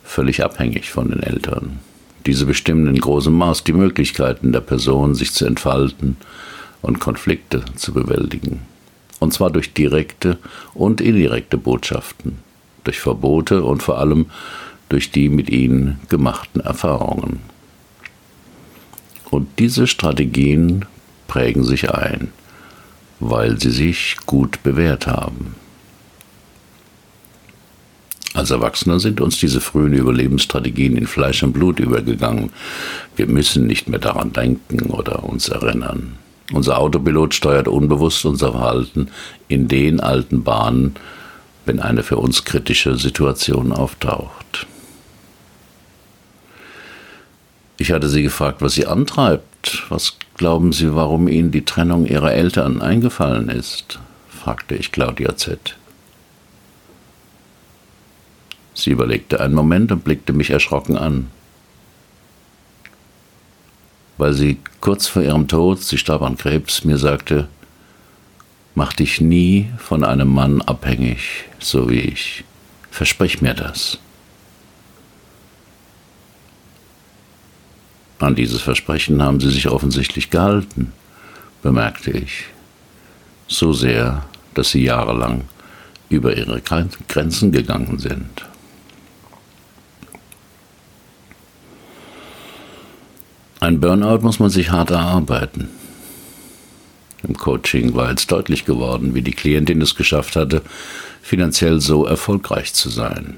völlig 0.04 0.44
abhängig 0.44 0.90
von 0.90 1.10
den 1.10 1.24
Eltern. 1.24 1.80
Diese 2.26 2.46
bestimmen 2.46 2.88
in 2.88 3.00
großem 3.00 3.34
Maß 3.34 3.64
die 3.64 3.74
Möglichkeiten 3.74 4.52
der 4.52 4.60
Person, 4.60 5.16
sich 5.16 5.32
zu 5.32 5.46
entfalten 5.46 6.18
und 6.82 7.00
Konflikte 7.00 7.64
zu 7.76 7.94
bewältigen. 7.94 8.62
Und 9.20 9.34
zwar 9.34 9.52
durch 9.52 9.74
direkte 9.74 10.38
und 10.74 11.00
indirekte 11.00 11.58
Botschaften, 11.58 12.40
durch 12.88 13.00
Verbote 13.00 13.64
und 13.64 13.84
vor 13.84 14.00
allem 14.00 14.28
durch 14.90 15.12
die 15.12 15.30
mit 15.30 15.50
ihnen 15.50 16.00
gemachten 16.10 16.62
Erfahrungen. 16.62 17.42
Und 19.30 19.60
diese 19.60 19.88
Strategien 19.88 20.86
prägen 21.28 21.66
sich 21.66 21.92
ein, 21.92 22.30
weil 23.20 23.60
sie 23.60 23.72
sich 23.72 24.16
gut 24.26 24.64
bewährt 24.64 25.06
haben. 25.06 25.56
Als 28.34 28.52
Erwachsene 28.52 29.00
sind 29.00 29.20
uns 29.20 29.40
diese 29.40 29.60
frühen 29.60 29.94
Überlebensstrategien 29.94 30.96
in 30.96 31.08
Fleisch 31.08 31.44
und 31.44 31.54
Blut 31.54 31.80
übergegangen. 31.80 32.52
Wir 33.16 33.26
müssen 33.26 33.68
nicht 33.68 33.90
mehr 33.90 34.00
daran 34.00 34.32
denken 34.32 34.92
oder 34.92 35.24
uns 35.24 35.50
erinnern. 35.50 36.18
Unser 36.54 36.78
Autopilot 36.78 37.34
steuert 37.34 37.68
unbewusst 37.68 38.26
unser 38.26 38.52
Verhalten 38.52 39.10
in 39.48 39.68
den 39.68 40.00
alten 40.00 40.44
Bahnen, 40.44 40.96
wenn 41.68 41.80
eine 41.80 42.04
für 42.04 42.18
uns 42.18 42.46
kritische 42.46 42.96
Situation 42.96 43.72
auftaucht. 43.72 44.66
Ich 47.78 47.92
hatte 47.92 48.10
sie 48.10 48.24
gefragt, 48.24 48.62
was 48.62 48.74
sie 48.74 48.88
antreibt. 48.88 49.86
Was 49.90 50.18
glauben 50.36 50.72
Sie, 50.72 50.96
warum 50.96 51.28
Ihnen 51.28 51.52
die 51.52 51.66
Trennung 51.66 52.06
Ihrer 52.06 52.34
Eltern 52.34 52.82
eingefallen 52.82 53.50
ist? 53.50 54.00
fragte 54.30 54.76
ich 54.76 54.92
Claudia 54.92 55.36
Z. 55.36 55.76
Sie 58.74 58.92
überlegte 58.92 59.42
einen 59.42 59.56
Moment 59.56 59.92
und 59.92 60.04
blickte 60.04 60.34
mich 60.34 60.52
erschrocken 60.52 60.98
an. 60.98 61.30
Weil 64.18 64.34
sie 64.34 64.60
kurz 64.82 65.08
vor 65.08 65.22
ihrem 65.22 65.48
Tod, 65.48 65.82
sie 65.82 65.98
starb 65.98 66.22
an 66.22 66.38
Krebs, 66.38 66.84
mir 66.84 66.98
sagte, 66.98 67.48
mach 68.78 68.94
dich 68.94 69.22
nie 69.22 69.72
von 69.80 70.04
einem 70.04 70.32
Mann 70.32 70.62
abhängig, 70.62 71.46
so 71.58 71.90
wie 71.90 72.00
ich. 72.00 72.44
Versprich 72.92 73.42
mir 73.42 73.56
das. 73.56 73.98
An 78.20 78.36
dieses 78.36 78.62
Versprechen 78.62 79.20
haben 79.24 79.40
sie 79.40 79.50
sich 79.50 79.68
offensichtlich 79.68 80.30
gehalten, 80.30 80.94
bemerkte 81.64 82.12
ich. 82.12 82.46
So 83.48 83.74
sehr, 83.74 84.26
dass 84.54 84.70
sie 84.70 84.84
jahrelang 84.84 85.46
über 86.10 86.38
ihre 86.38 86.62
Grenzen 86.62 87.52
gegangen 87.52 87.98
sind. 87.98 88.46
Ein 93.60 93.80
Burnout 93.80 94.20
muss 94.20 94.38
man 94.38 94.52
sich 94.52 94.70
hart 94.70 94.92
erarbeiten. 94.92 95.77
Im 97.28 97.38
Coaching 97.38 97.94
war 97.94 98.10
jetzt 98.10 98.32
deutlich 98.32 98.66
geworden, 98.66 99.14
wie 99.14 99.22
die 99.22 99.32
Klientin 99.32 99.82
es 99.82 99.96
geschafft 99.96 100.36
hatte, 100.36 100.62
finanziell 101.22 101.82
so 101.82 102.06
erfolgreich 102.06 102.74
zu 102.74 102.90
sein. 102.90 103.36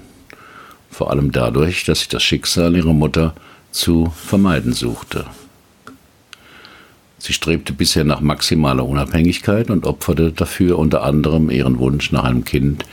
Vor 0.92 1.12
allem 1.12 1.32
dadurch, 1.32 1.86
dass 1.86 2.00
sich 2.00 2.08
das 2.08 2.24
Schicksal 2.24 2.76
ihrer 2.76 2.94
Mutter 2.94 3.34
zu 3.72 4.14
vermeiden 4.16 4.74
suchte. 4.74 5.26
Sie 7.18 7.34
strebte 7.34 7.74
bisher 7.74 8.04
nach 8.04 8.22
maximaler 8.22 8.86
Unabhängigkeit 8.86 9.70
und 9.70 9.86
opferte 9.86 10.32
dafür 10.32 10.80
unter 10.80 11.04
anderem 11.04 11.50
ihren 11.50 11.80
Wunsch 11.80 12.12
nach 12.12 12.24
einem 12.24 12.46
Kind, 12.46 12.86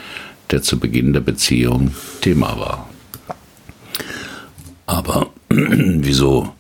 der 0.51 0.63
zu 0.63 0.79
Beginn 0.79 1.13
der 1.13 1.21
Beziehung 1.21 1.93
Thema 2.21 2.59
war. 2.59 2.89
Aber 4.87 5.31
wieso 5.49 6.55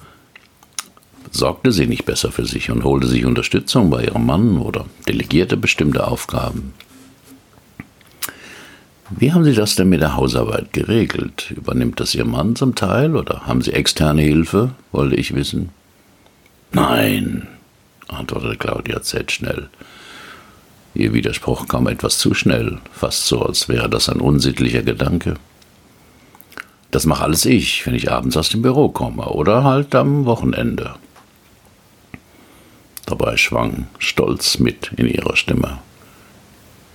sorgte 1.37 1.73
sie 1.73 1.87
nicht 1.87 2.05
besser 2.05 2.33
für 2.33 2.47
sich 2.47 2.71
und 2.71 2.85
holte 2.85 3.07
sich 3.07 3.25
Unterstützung 3.25 3.91
bei 3.91 4.05
ihrem 4.05 4.27
Mann 4.27 4.59
oder 4.59 4.87
delegierte 5.07 5.57
bestimmte 5.57 6.07
Aufgaben. 6.07 6.75
Wie 9.11 9.33
haben 9.33 9.45
Sie 9.45 9.55
das 9.55 9.77
denn 9.77 9.89
mit 9.89 10.01
der 10.01 10.17
Hausarbeit 10.17 10.73
geregelt? 10.73 11.53
Übernimmt 11.57 12.01
das 12.01 12.15
Ihr 12.17 12.25
Mann 12.25 12.57
zum 12.57 12.75
Teil 12.75 13.15
oder 13.15 13.47
haben 13.47 13.63
Sie 13.63 13.73
externe 13.73 14.23
Hilfe? 14.23 14.73
wollte 14.91 15.15
ich 15.15 15.35
wissen. 15.35 15.69
Nein, 16.73 17.47
antwortete 18.09 18.57
Claudia 18.57 19.03
Z. 19.03 19.31
schnell. 19.31 19.69
Ihr 20.95 21.13
Widerspruch 21.13 21.69
kam 21.69 21.87
etwas 21.87 22.19
zu 22.19 22.35
schnell, 22.35 22.79
fast 22.91 23.27
so, 23.27 23.43
als 23.43 23.69
wäre 23.69 23.89
das 23.89 24.09
ein 24.09 24.21
unsittlicher 24.21 24.83
Gedanke. 24.83 25.35
Das 26.91 27.07
mache 27.07 27.25
alles 27.25 27.45
ich, 27.45 27.87
wenn 27.87 27.95
ich 27.95 28.11
abends 28.11 28.37
aus 28.37 28.49
dem 28.49 28.63
Büro 28.63 28.89
komme 28.89 29.27
oder 29.27 29.63
halt 29.63 29.95
am 29.95 30.25
Wochenende. 30.25 30.95
Dabei 33.07 33.37
schwang 33.37 33.87
Stolz 33.99 34.59
mit 34.59 34.91
in 34.97 35.07
ihrer 35.07 35.37
Stimme. 35.37 35.79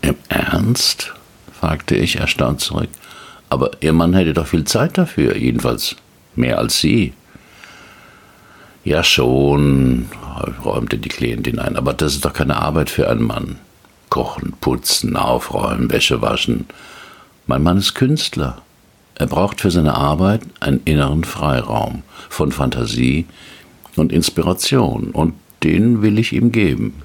Im 0.02 0.16
Ernst? 0.28 1.14
fragte 1.58 1.96
ich 1.96 2.18
erstaunt 2.18 2.60
zurück. 2.60 2.90
Aber 3.50 3.72
Ihr 3.82 3.94
Mann 3.94 4.14
hätte 4.14 4.34
doch 4.34 4.48
viel 4.48 4.66
Zeit 4.66 4.98
dafür, 4.98 5.38
jedenfalls 5.38 5.96
mehr 6.36 6.58
als 6.58 6.80
Sie. 6.80 7.14
Ja 8.84 9.04
schon, 9.04 10.10
räumte 10.66 10.98
die 10.98 11.10
Klientin 11.10 11.60
ein, 11.60 11.78
aber 11.78 11.94
das 11.94 12.14
ist 12.14 12.26
doch 12.26 12.34
keine 12.34 12.56
Arbeit 12.58 12.90
für 12.90 13.10
einen 13.10 13.24
Mann. 13.24 13.58
Kochen, 14.10 14.54
putzen, 14.60 15.16
aufräumen, 15.16 15.92
Wäsche 15.92 16.22
waschen. 16.22 16.66
Mein 17.46 17.64
Mann 17.64 17.78
ist 17.78 17.94
Künstler. 17.94 18.62
Er 19.16 19.28
braucht 19.28 19.62
für 19.62 19.72
seine 19.72 19.96
Arbeit 19.96 20.42
einen 20.60 20.82
inneren 20.84 21.24
Freiraum 21.24 22.04
von 22.30 22.52
Fantasie 22.52 23.28
und 23.96 24.12
Inspiration, 24.12 25.12
und 25.12 25.34
den 25.64 26.02
will 26.02 26.20
ich 26.20 26.34
ihm 26.34 26.52
geben. 26.52 27.02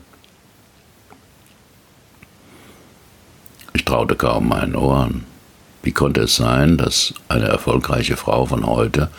Ich 3.74 3.84
traute 3.84 4.16
kaum 4.16 4.48
meinen 4.48 4.74
Ohren. 4.74 5.24
Wie 5.82 5.92
konnte 5.92 6.22
es 6.22 6.36
sein, 6.36 6.78
dass 6.78 7.14
eine 7.28 7.46
erfolgreiche 7.46 8.16
Frau 8.16 8.46
von 8.46 8.66
heute 8.66 9.10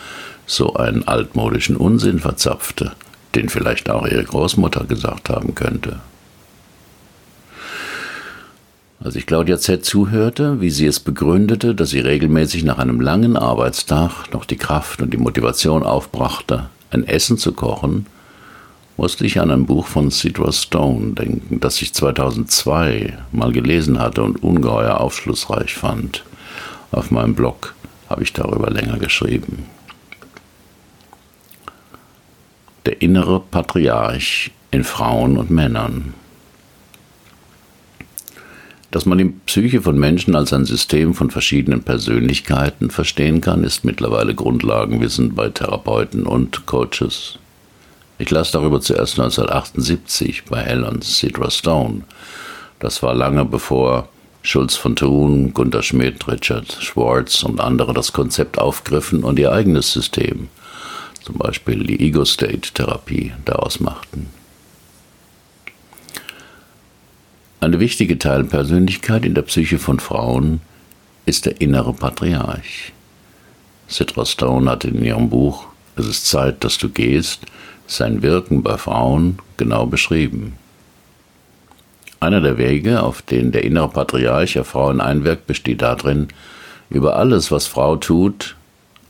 so 0.46 0.74
einen 0.74 1.08
altmodischen 1.08 1.77
Unsinn 1.77 2.20
verzapfte, 2.20 2.94
den 3.36 3.50
vielleicht 3.50 3.89
auch 3.89 4.06
ihre 4.06 4.24
Großmutter 4.24 4.86
gesagt 4.86 5.29
haben 5.29 5.56
könnte? 5.56 6.01
Als 9.00 9.15
ich 9.15 9.27
Claudia 9.27 9.60
Z. 9.60 9.86
zuhörte, 9.86 10.60
wie 10.60 10.72
sie 10.72 10.88
es 10.88 11.00
begründete, 11.00 11.75
dass 11.75 11.91
sie 11.91 12.00
regelmäßig 12.00 12.63
nach 12.63 12.79
einem 12.79 13.00
langen 13.00 13.38
Arbeitstag 13.38 14.34
noch 14.34 14.44
die 14.44 14.58
Kraft 14.58 15.01
und 15.01 15.13
die 15.13 15.17
Motivation 15.17 15.84
aufbrachte, 15.84 16.70
ein 16.89 17.06
Essen 17.06 17.38
zu 17.38 17.53
kochen, 17.53 18.08
musste 18.98 19.25
ich 19.25 19.39
an 19.39 19.51
ein 19.51 19.66
Buch 19.68 19.86
von 19.86 20.12
Cedra 20.12 20.51
Stone 20.51 21.13
denken, 21.13 21.60
das 21.60 21.82
ich 21.82 21.94
2002 21.94 23.18
mal 23.32 23.51
gelesen 23.51 24.00
hatte 24.00 24.24
und 24.24 24.44
ungeheuer 24.44 25.00
aufschlussreich 25.00 25.75
fand. 25.75 26.25
Auf 26.92 27.12
meinem 27.12 27.36
Blog 27.36 27.75
habe 28.10 28.24
ich 28.24 28.34
darüber 28.34 28.72
länger 28.72 28.98
geschrieben. 28.98 29.66
Der 32.86 33.01
innere 33.01 33.39
Patriarch 33.39 34.51
in 34.72 34.84
Frauen 34.84 35.38
und 35.38 35.51
Männern. 35.51 36.13
Dass 38.89 39.06
man 39.06 39.18
die 39.18 39.34
Psyche 39.46 39.82
von 39.82 40.00
Menschen 40.00 40.34
als 40.36 40.54
ein 40.54 40.66
System 40.66 41.13
von 41.13 41.30
verschiedenen 41.30 41.84
Persönlichkeiten 41.84 42.89
verstehen 42.89 43.42
kann, 43.42 43.63
ist 43.63 43.84
mittlerweile 43.84 44.34
Grundlagenwissen 44.34 45.36
bei 45.36 45.50
Therapeuten 45.50 46.25
und 46.25 46.66
Coaches. 46.66 47.38
Ich 48.20 48.32
las 48.32 48.50
darüber 48.50 48.82
zuerst 48.82 49.20
1978 49.20 50.46
bei 50.46 50.64
Helen 50.64 51.02
Cedra 51.04 51.52
Stone. 51.52 52.02
Das 52.80 53.04
war 53.04 53.14
lange 53.14 53.46
bevor 53.46 54.10
Schulz 54.42 54.76
von 54.76 54.96
Thun, 54.96 55.54
Gunter 55.54 55.84
Schmidt, 55.84 56.28
Richard 56.28 56.72
Schwartz 56.80 57.44
und 57.44 57.60
andere 57.60 57.94
das 57.94 58.14
Konzept 58.14 58.58
aufgriffen 58.58 59.24
und 59.24 59.38
ihr 59.38 59.52
eigenes 59.52 59.94
System, 59.94 60.48
zum 61.22 61.38
Beispiel 61.38 61.84
die 61.84 62.00
Ego-State-Therapie, 62.00 63.34
daraus 63.46 63.80
machten. 63.80 64.30
Eine 67.60 67.80
wichtige 67.80 68.18
Teilpersönlichkeit 68.18 69.26
in 69.26 69.36
der 69.36 69.42
Psyche 69.44 69.78
von 69.78 70.00
Frauen 70.00 70.62
ist 71.26 71.46
der 71.46 71.62
innere 71.62 71.94
Patriarch. 71.94 72.94
Citra 73.90 74.26
Stone 74.26 74.70
hat 74.72 74.86
in 74.86 75.04
ihrem 75.04 75.30
Buch 75.30 75.68
Es 75.96 76.08
ist 76.08 76.28
Zeit, 76.28 76.64
dass 76.64 76.78
du 76.78 76.90
gehst 76.90 77.42
sein 77.88 78.22
Wirken 78.22 78.62
bei 78.62 78.77
Frauen 78.77 79.39
genau 79.56 79.86
beschrieben. 79.86 80.53
Einer 82.20 82.41
der 82.41 82.58
Wege, 82.58 83.01
auf 83.01 83.22
denen 83.22 83.51
der 83.51 83.63
innere 83.63 83.89
Patriarch 83.89 84.60
auf 84.60 84.67
Frauen 84.67 85.01
einwirkt, 85.01 85.48
besteht 85.48 85.82
darin, 85.82 86.27
über 86.89 87.15
alles, 87.17 87.51
was 87.51 87.67
Frau 87.67 87.96
tut, 87.96 88.56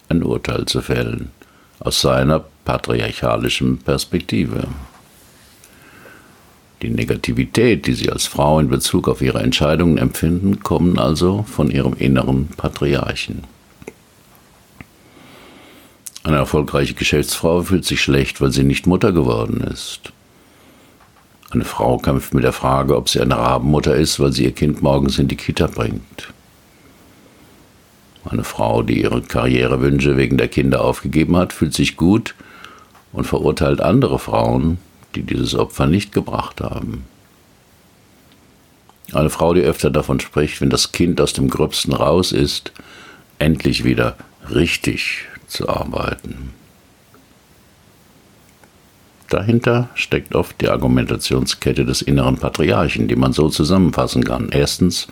ein 0.10 0.24
Urteil 0.24 0.66
zu 0.66 0.82
fällen, 0.82 1.32
aus 1.80 2.02
seiner 2.02 2.44
patriarchalischen 2.66 3.78
Perspektive. 3.80 4.68
Die 6.82 6.90
Negativität, 6.90 7.88
die 7.88 7.94
sie 7.94 8.12
als 8.12 8.28
Frau 8.28 8.60
in 8.60 8.70
Bezug 8.70 9.08
auf 9.08 9.22
ihre 9.22 9.40
Entscheidungen 9.40 9.98
empfinden, 9.98 10.60
kommen 10.60 11.00
also 11.00 11.44
von 11.44 11.72
ihrem 11.72 11.94
inneren 11.94 12.50
Patriarchen. 12.50 13.44
Eine 16.28 16.40
erfolgreiche 16.40 16.94
Geschäftsfrau 16.94 17.62
fühlt 17.62 17.86
sich 17.86 18.02
schlecht, 18.02 18.42
weil 18.42 18.52
sie 18.52 18.66
nicht 18.66 18.86
Mutter 18.86 19.14
geworden 19.14 19.62
ist. 19.62 20.12
Eine 21.52 21.64
Frau 21.64 22.00
kämpft 22.00 22.34
mit 22.34 22.44
der 22.44 22.52
Frage, 22.52 22.98
ob 22.98 23.08
sie 23.08 23.22
eine 23.22 23.38
Rabenmutter 23.38 23.96
ist, 23.96 24.20
weil 24.20 24.34
sie 24.34 24.44
ihr 24.44 24.52
Kind 24.52 24.82
morgens 24.82 25.20
in 25.20 25.30
die 25.30 25.38
Kita 25.38 25.68
bringt. 25.68 26.34
Eine 28.26 28.44
Frau, 28.44 28.84
die 28.84 29.02
ihre 29.02 29.22
Karrierewünsche 29.22 30.18
wegen 30.18 30.38
der 30.38 30.50
Kinder 30.50 30.84
aufgegeben 30.84 31.38
hat, 31.38 31.54
fühlt 31.54 31.74
sich 31.74 31.96
gut 31.96 32.36
und 33.14 33.24
verurteilt 33.24 33.80
andere 33.80 34.20
Frauen, 34.20 34.80
die 35.16 35.24
dieses 35.24 35.56
Opfer 35.56 35.88
nicht 35.88 36.12
gebracht 36.12 36.60
haben. 36.60 37.06
Eine 39.14 39.30
Frau, 39.30 39.54
die 39.54 39.62
öfter 39.62 39.92
davon 39.92 40.20
spricht, 40.20 40.60
wenn 40.60 40.70
das 40.70 40.92
Kind 40.92 41.22
aus 41.22 41.32
dem 41.32 41.50
Gröbsten 41.50 41.94
raus 41.94 42.34
ist, 42.34 42.74
endlich 43.40 43.86
wieder 43.86 44.18
richtig 44.54 45.26
zu 45.48 45.68
arbeiten. 45.70 46.54
Dahinter 49.30 49.90
steckt 49.96 50.36
oft 50.36 50.60
die 50.62 50.70
Argumentationskette 50.70 51.84
des 51.84 52.02
inneren 52.02 52.38
Patriarchen, 52.38 53.08
die 53.08 53.16
man 53.16 53.34
so 53.34 53.50
zusammenfassen 53.50 54.24
kann. 54.24 54.50
Erstens, 54.50 55.08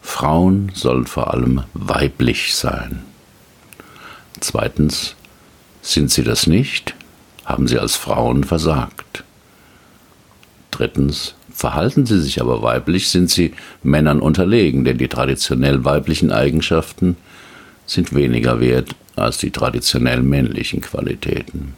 Frauen 0.00 0.70
sollen 0.74 1.06
vor 1.06 1.32
allem 1.32 1.62
weiblich 1.74 2.54
sein. 2.54 3.02
Zweitens, 4.40 5.16
sind 5.80 6.10
sie 6.10 6.22
das 6.22 6.46
nicht, 6.46 6.94
haben 7.44 7.66
sie 7.66 7.78
als 7.78 7.96
Frauen 7.96 8.44
versagt. 8.44 9.24
Drittens, 10.70 11.34
verhalten 11.52 12.06
sie 12.06 12.20
sich 12.20 12.40
aber 12.40 12.62
weiblich, 12.62 13.08
sind 13.10 13.28
sie 13.28 13.54
Männern 13.82 14.20
unterlegen, 14.20 14.84
denn 14.84 14.98
die 14.98 15.08
traditionell 15.08 15.84
weiblichen 15.84 16.30
Eigenschaften 16.30 17.16
sind 17.86 18.14
weniger 18.14 18.60
wert 18.60 18.94
als 19.16 19.38
die 19.38 19.50
traditionell 19.50 20.22
männlichen 20.22 20.80
Qualitäten. 20.80 21.74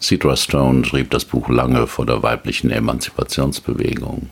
Cedra 0.00 0.36
Stone 0.36 0.84
schrieb 0.84 1.10
das 1.10 1.24
Buch 1.24 1.48
lange 1.48 1.86
vor 1.86 2.04
der 2.04 2.22
weiblichen 2.22 2.70
Emanzipationsbewegung. 2.70 4.28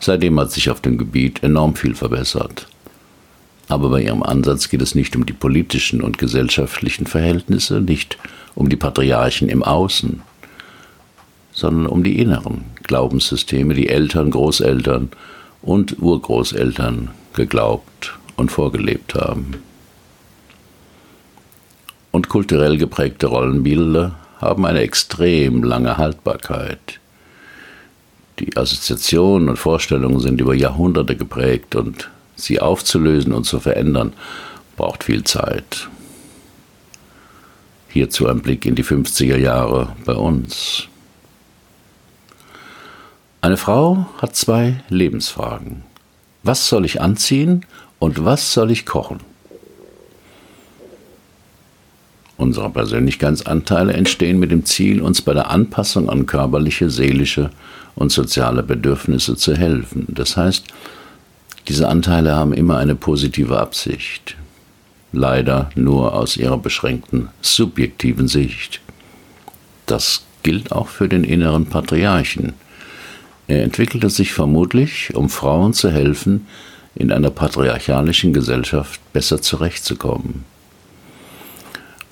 Seitdem 0.00 0.40
hat 0.40 0.50
sich 0.50 0.70
auf 0.70 0.80
dem 0.80 0.96
Gebiet 0.96 1.42
enorm 1.42 1.76
viel 1.76 1.94
verbessert. 1.94 2.66
Aber 3.68 3.90
bei 3.90 4.02
ihrem 4.02 4.22
Ansatz 4.22 4.68
geht 4.68 4.82
es 4.82 4.94
nicht 4.94 5.14
um 5.14 5.26
die 5.26 5.32
politischen 5.32 6.00
und 6.00 6.18
gesellschaftlichen 6.18 7.06
Verhältnisse, 7.06 7.80
nicht 7.80 8.18
um 8.54 8.68
die 8.68 8.76
Patriarchen 8.76 9.48
im 9.48 9.62
Außen, 9.62 10.22
sondern 11.52 11.86
um 11.86 12.02
die 12.02 12.18
inneren 12.18 12.64
Glaubenssysteme, 12.82 13.74
die 13.74 13.88
Eltern, 13.88 14.30
Großeltern 14.30 15.10
und 15.62 15.98
Urgroßeltern 16.00 17.10
geglaubt 17.34 18.18
und 18.36 18.50
vorgelebt 18.50 19.14
haben. 19.14 19.62
Und 22.10 22.28
kulturell 22.28 22.76
geprägte 22.76 23.26
Rollenbilder 23.26 24.16
haben 24.40 24.66
eine 24.66 24.80
extrem 24.80 25.62
lange 25.62 25.96
Haltbarkeit. 25.96 27.00
Die 28.38 28.56
Assoziationen 28.56 29.48
und 29.48 29.58
Vorstellungen 29.58 30.20
sind 30.20 30.40
über 30.40 30.54
Jahrhunderte 30.54 31.16
geprägt 31.16 31.74
und 31.76 32.10
sie 32.36 32.60
aufzulösen 32.60 33.32
und 33.32 33.44
zu 33.44 33.60
verändern 33.60 34.12
braucht 34.76 35.04
viel 35.04 35.24
Zeit. 35.24 35.88
Hierzu 37.88 38.26
ein 38.26 38.42
Blick 38.42 38.66
in 38.66 38.74
die 38.74 38.84
50er 38.84 39.36
Jahre 39.36 39.94
bei 40.04 40.14
uns. 40.14 40.88
Eine 43.40 43.56
Frau 43.56 44.06
hat 44.18 44.34
zwei 44.34 44.82
Lebensfragen. 44.88 45.84
Was 46.42 46.68
soll 46.68 46.84
ich 46.84 47.00
anziehen 47.00 47.64
und 48.04 48.22
was 48.22 48.52
soll 48.52 48.70
ich 48.70 48.84
kochen? 48.84 49.18
Unsere 52.36 52.68
Persönlichkeitsanteile 52.68 53.94
entstehen 53.94 54.38
mit 54.38 54.50
dem 54.50 54.66
Ziel, 54.66 55.00
uns 55.00 55.22
bei 55.22 55.32
der 55.32 55.50
Anpassung 55.50 56.10
an 56.10 56.26
körperliche, 56.26 56.90
seelische 56.90 57.48
und 57.94 58.12
soziale 58.12 58.62
Bedürfnisse 58.62 59.36
zu 59.36 59.56
helfen. 59.56 60.04
Das 60.08 60.36
heißt, 60.36 60.66
diese 61.66 61.88
Anteile 61.88 62.34
haben 62.34 62.52
immer 62.52 62.76
eine 62.76 62.94
positive 62.94 63.58
Absicht. 63.58 64.36
Leider 65.12 65.70
nur 65.74 66.12
aus 66.12 66.36
ihrer 66.36 66.58
beschränkten 66.58 67.30
subjektiven 67.40 68.28
Sicht. 68.28 68.82
Das 69.86 70.24
gilt 70.42 70.72
auch 70.72 70.88
für 70.88 71.08
den 71.08 71.24
inneren 71.24 71.64
Patriarchen. 71.66 72.52
Er 73.46 73.62
entwickelte 73.62 74.10
sich 74.10 74.34
vermutlich, 74.34 75.14
um 75.14 75.30
Frauen 75.30 75.72
zu 75.72 75.90
helfen, 75.90 76.46
in 76.94 77.12
einer 77.12 77.30
patriarchalischen 77.30 78.32
Gesellschaft 78.32 79.00
besser 79.12 79.42
zurechtzukommen. 79.42 80.44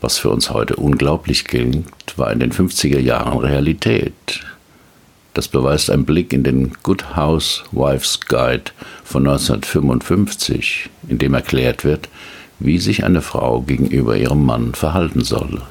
Was 0.01 0.19
für 0.19 0.31
uns 0.31 0.51
heute 0.51 0.77
unglaublich 0.77 1.45
klingt, 1.45 1.87
war 2.17 2.33
in 2.33 2.41
den 2.41 2.53
50er 2.53 2.99
Jahren 2.99 3.39
Realität. 3.39 4.41
Das 5.35 5.49
beweist 5.49 5.91
ein 5.91 6.05
Blick 6.05 6.33
in 6.33 6.43
den 6.43 6.73
Good 6.83 7.15
House 7.17 7.63
Wives 7.71 8.21
Guide 8.27 8.73
von 9.05 9.27
1955, 9.27 10.91
in 11.09 11.19
dem 11.19 11.35
erklärt 11.35 11.85
wird, 11.85 12.09
wie 12.59 12.79
sich 12.79 13.05
eine 13.05 13.23
Frau 13.23 13.61
gegenüber 13.63 14.17
ihrem 14.17 14.45
Mann 14.45 14.75
verhalten 14.75 15.23
soll. 15.23 15.63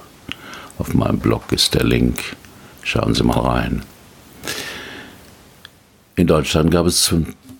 Auf 0.78 0.94
meinem 0.94 1.20
Blog 1.20 1.52
ist 1.52 1.74
der 1.74 1.84
Link. 1.84 2.38
Schauen 2.84 3.14
Sie 3.14 3.24
mal 3.24 3.40
rein. 3.40 3.84
In 6.16 6.28
Deutschland 6.28 6.72
gab 6.72 6.86
es 6.86 7.14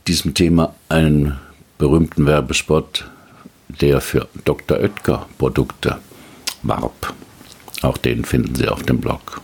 diesem 0.08 0.34
Thema 0.34 0.76
einen 0.90 1.38
berühmten 1.78 2.26
Werbespot, 2.26 3.06
der 3.68 4.02
für 4.02 4.28
Dr. 4.46 4.80
Oetker 4.80 5.28
Produkte 5.38 5.98
warb. 6.64 7.14
Auch 7.82 7.98
den 7.98 8.26
finden 8.26 8.56
Sie 8.56 8.68
auf 8.68 8.84
dem 8.84 9.00
Blog. 9.00 9.42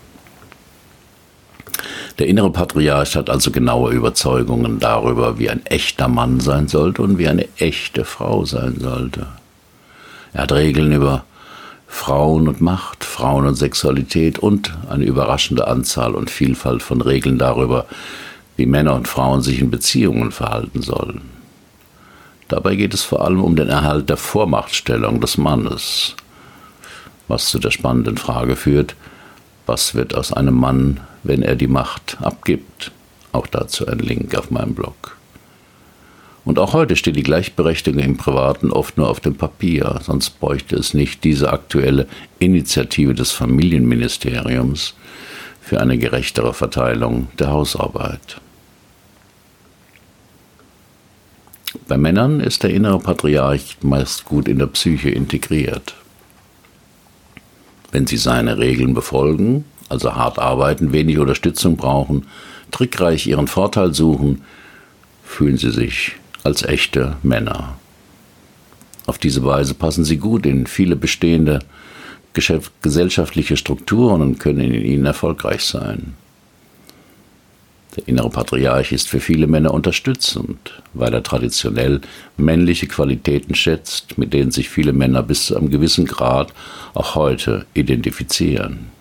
Der 2.19 2.27
innere 2.27 2.51
Patriarch 2.51 3.15
hat 3.15 3.29
also 3.29 3.51
genaue 3.51 3.93
Überzeugungen 3.93 4.79
darüber, 4.79 5.37
wie 5.37 5.49
ein 5.49 5.65
echter 5.67 6.07
Mann 6.07 6.39
sein 6.39 6.67
sollte 6.67 7.03
und 7.03 7.17
wie 7.17 7.27
eine 7.27 7.47
echte 7.57 8.05
Frau 8.05 8.43
sein 8.45 8.77
sollte. 8.79 9.27
Er 10.33 10.43
hat 10.43 10.51
Regeln 10.51 10.91
über 10.91 11.25
Frauen 11.87 12.47
und 12.47 12.59
Macht, 12.59 13.03
Frauen 13.03 13.45
und 13.45 13.55
Sexualität 13.55 14.39
und 14.39 14.75
eine 14.89 15.05
überraschende 15.05 15.67
Anzahl 15.67 16.15
und 16.15 16.29
Vielfalt 16.29 16.83
von 16.83 17.01
Regeln 17.01 17.37
darüber, 17.37 17.85
wie 18.57 18.65
Männer 18.65 18.95
und 18.95 19.07
Frauen 19.07 19.41
sich 19.41 19.59
in 19.61 19.71
Beziehungen 19.71 20.31
verhalten 20.31 20.81
sollen. 20.81 21.21
Dabei 22.47 22.75
geht 22.75 22.93
es 22.93 23.03
vor 23.03 23.23
allem 23.23 23.43
um 23.43 23.55
den 23.55 23.69
Erhalt 23.69 24.09
der 24.09 24.17
Vormachtstellung 24.17 25.21
des 25.21 25.37
Mannes, 25.37 26.15
was 27.27 27.47
zu 27.49 27.59
der 27.59 27.71
spannenden 27.71 28.17
Frage 28.17 28.55
führt, 28.55 28.95
was 29.65 29.95
wird 29.95 30.15
aus 30.15 30.31
einem 30.33 30.55
Mann, 30.55 31.01
wenn 31.23 31.43
er 31.43 31.55
die 31.55 31.67
Macht 31.67 32.17
abgibt? 32.21 32.91
Auch 33.33 33.47
dazu 33.47 33.85
ein 33.85 33.99
Link 33.99 34.35
auf 34.35 34.49
meinem 34.49 34.73
Blog. 34.73 35.17
Und 36.45 36.59
auch 36.59 36.71
heute 36.71 36.95
steht 36.95 37.17
die 37.17 37.23
Gleichberechtigung 37.23 38.01
im 38.01 38.15
Privaten 38.15 38.71
oft 38.71 38.97
nur 38.97 39.09
auf 39.09 39.19
dem 39.19 39.35
Papier, 39.35 39.99
sonst 40.01 40.39
bräuchte 40.39 40.77
es 40.77 40.93
nicht 40.93 41.25
diese 41.25 41.51
aktuelle 41.51 42.07
Initiative 42.39 43.13
des 43.13 43.33
Familienministeriums 43.33 44.93
für 45.59 45.81
eine 45.81 45.97
gerechtere 45.97 46.53
Verteilung 46.53 47.27
der 47.37 47.49
Hausarbeit. 47.49 48.39
Bei 51.87 51.97
Männern 51.97 52.39
ist 52.39 52.63
der 52.63 52.71
innere 52.71 52.99
Patriarch 52.99 53.77
meist 53.81 54.25
gut 54.25 54.47
in 54.47 54.59
der 54.59 54.67
Psyche 54.67 55.09
integriert. 55.09 55.95
Wenn 57.91 58.07
sie 58.07 58.17
seine 58.17 58.57
Regeln 58.57 58.93
befolgen, 58.93 59.65
also 59.89 60.15
hart 60.15 60.39
arbeiten, 60.39 60.91
wenig 60.91 61.17
Unterstützung 61.17 61.77
brauchen, 61.77 62.27
trickreich 62.71 63.27
ihren 63.27 63.47
Vorteil 63.47 63.93
suchen, 63.93 64.41
fühlen 65.23 65.57
sie 65.57 65.71
sich 65.71 66.13
als 66.43 66.63
echte 66.63 67.17
Männer. 67.23 67.77
Auf 69.05 69.17
diese 69.17 69.43
Weise 69.45 69.73
passen 69.73 70.03
sie 70.03 70.17
gut 70.17 70.45
in 70.45 70.67
viele 70.67 70.95
bestehende 70.95 71.59
gesellschaftliche 72.33 73.57
Strukturen 73.57 74.21
und 74.21 74.39
können 74.39 74.59
in 74.59 74.85
ihnen 74.85 75.05
erfolgreich 75.05 75.61
sein. 75.61 76.13
Der 77.97 78.07
innere 78.07 78.29
Patriarch 78.29 78.91
ist 78.91 79.09
für 79.09 79.19
viele 79.19 79.47
Männer 79.47 79.73
unterstützend, 79.73 80.81
weil 80.93 81.13
er 81.13 81.23
traditionell 81.23 82.01
männliche 82.37 82.87
Qualitäten 82.87 83.55
schätzt, 83.55 84.19
mit 84.19 84.33
denen 84.33 84.51
sich 84.51 84.69
viele 84.69 84.93
Männer 84.93 85.23
bis 85.23 85.47
zu 85.47 85.57
einem 85.57 85.71
gewissen 85.71 86.05
Grad 86.05 86.53
auch 86.93 87.15
heute 87.15 87.65
identifizieren. 87.73 88.91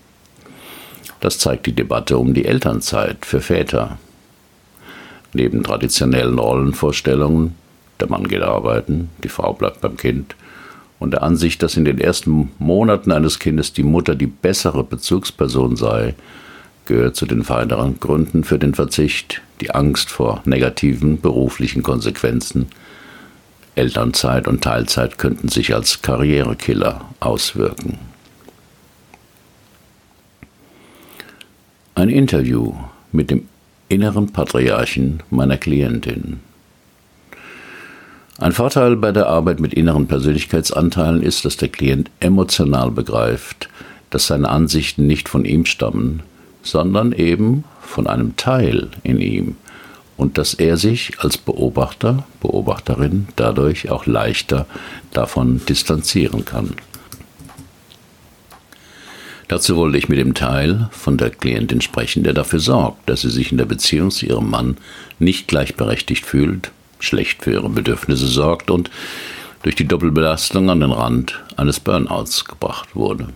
Das 1.21 1.39
zeigt 1.39 1.67
die 1.67 1.73
Debatte 1.73 2.17
um 2.17 2.33
die 2.33 2.47
Elternzeit 2.47 3.27
für 3.27 3.41
Väter. 3.41 3.99
Neben 5.35 5.63
traditionellen 5.63 6.39
Rollenvorstellungen, 6.39 7.55
der 8.01 8.09
Mann 8.09 8.29
geht 8.29 8.43
arbeiten, 8.43 9.11
die 9.23 9.29
Frau 9.29 9.53
bleibt 9.53 9.83
beim 9.83 9.97
Kind, 9.97 10.35
und 10.99 11.11
der 11.11 11.23
Ansicht, 11.23 11.63
dass 11.63 11.77
in 11.77 11.85
den 11.85 11.99
ersten 11.99 12.53
Monaten 12.59 13.13
eines 13.13 13.39
Kindes 13.39 13.75
die 13.75 13.83
Mutter 13.83 14.15
die 14.15 14.27
bessere 14.27 14.83
Bezugsperson 14.83 15.77
sei, 15.77 16.15
gehört 16.87 17.17
zu 17.17 17.27
den 17.27 17.49
weiteren 17.49 18.01
Gründen 18.01 18.45
für 18.45 18.59
den 18.59 18.75
Verzicht 18.75 19.43
die 19.61 19.71
Angst 19.71 20.11
vor 20.11 20.43
negativen 20.45 21.21
beruflichen 21.21 21.83
Konsequenzen. 21.83 22.67
Elternzeit 23.75 24.49
und 24.49 24.65
Teilzeit 24.65 25.19
könnten 25.19 25.49
sich 25.49 25.75
als 25.75 26.01
Karrierekiller 26.01 27.03
auswirken. 27.21 27.99
Ein 31.95 32.09
Interview 32.09 32.75
mit 33.13 33.31
dem 33.31 33.49
inneren 33.89 34.33
Patriarchen 34.33 35.23
meiner 35.31 35.57
Klientin. 35.57 36.41
Ein 38.39 38.53
Vorteil 38.53 38.97
bei 38.97 39.13
der 39.13 39.29
Arbeit 39.29 39.61
mit 39.61 39.73
inneren 39.73 40.07
Persönlichkeitsanteilen 40.07 41.23
ist, 41.23 41.47
dass 41.47 41.57
der 41.57 41.69
Klient 41.69 42.11
emotional 42.21 42.91
begreift, 42.91 43.71
dass 44.11 44.27
seine 44.27 44.51
Ansichten 44.51 45.07
nicht 45.07 45.29
von 45.29 45.47
ihm 45.47 45.65
stammen, 45.65 46.23
sondern 46.67 47.13
eben 47.13 47.65
von 47.81 48.07
einem 48.07 48.37
Teil 48.37 48.91
in 49.03 49.21
ihm 49.21 49.57
und 50.17 50.39
dass 50.39 50.55
er 50.55 50.77
sich 50.77 51.19
als 51.19 51.37
Beobachter, 51.39 52.25
Beobachterin 52.41 53.29
dadurch 53.37 53.91
auch 53.91 54.07
leichter 54.07 54.67
davon 55.13 55.61
distanzieren 55.67 56.45
kann. 56.45 56.75
Dazu 59.49 59.77
wollte 59.77 59.99
ich 59.99 60.09
mit 60.09 60.19
dem 60.19 60.35
Teil 60.35 60.89
von 60.91 61.19
der 61.19 61.31
Klientin 61.31 61.81
sprechen, 61.81 62.25
der 62.25 62.33
dafür 62.33 62.59
sorgt, 62.59 63.09
dass 63.09 63.21
sie 63.21 63.31
sich 63.31 63.53
in 63.53 63.59
der 63.59 63.65
Beziehung 63.65 64.11
zu 64.11 64.27
ihrem 64.27 64.51
Mann 64.51 64.77
nicht 65.21 65.47
gleichberechtigt 65.47 66.27
fühlt, 66.27 66.73
schlecht 66.99 67.45
für 67.45 67.53
ihre 67.53 67.69
Bedürfnisse 67.69 68.27
sorgt 68.27 68.71
und 68.71 68.91
durch 69.63 69.77
die 69.77 69.87
Doppelbelastung 69.87 70.69
an 70.69 70.81
den 70.81 70.91
Rand 70.91 71.45
eines 71.57 71.79
Burnouts 71.79 72.45
gebracht 72.45 72.97
wurde. 72.97 73.29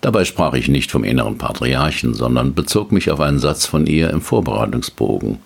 Dabei 0.00 0.24
sprach 0.24 0.54
ich 0.54 0.68
nicht 0.68 0.90
vom 0.90 1.04
inneren 1.04 1.38
Patriarchen, 1.38 2.14
sondern 2.14 2.54
bezog 2.54 2.92
mich 2.92 3.10
auf 3.10 3.20
einen 3.20 3.38
Satz 3.38 3.66
von 3.66 3.86
ihr 3.86 4.10
im 4.10 4.22
Vorbereitungsbogen. 4.22 5.38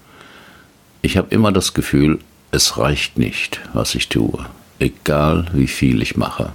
Ich 1.03 1.17
habe 1.17 1.35
immer 1.35 1.53
das 1.53 1.75
Gefühl, 1.75 2.21
es 2.51 2.79
reicht 2.79 3.19
nicht, 3.19 3.61
was 3.73 3.95
ich 3.95 4.09
tue, 4.09 4.47
egal 4.79 5.47
wie 5.53 5.67
viel 5.67 6.03
ich 6.03 6.17
mache. 6.17 6.53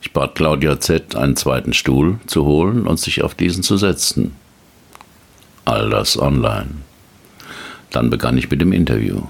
Ich 0.00 0.12
bat 0.12 0.34
Claudia 0.34 0.80
Z., 0.80 1.16
einen 1.16 1.36
zweiten 1.36 1.74
Stuhl 1.74 2.18
zu 2.26 2.44
holen 2.44 2.86
und 2.86 2.98
sich 2.98 3.22
auf 3.22 3.34
diesen 3.34 3.62
zu 3.62 3.76
setzen. 3.76 4.34
All 5.64 5.90
das 5.90 6.18
online. 6.18 6.70
Dann 7.90 8.08
begann 8.08 8.38
ich 8.38 8.50
mit 8.50 8.60
dem 8.60 8.72
Interview. 8.72 9.22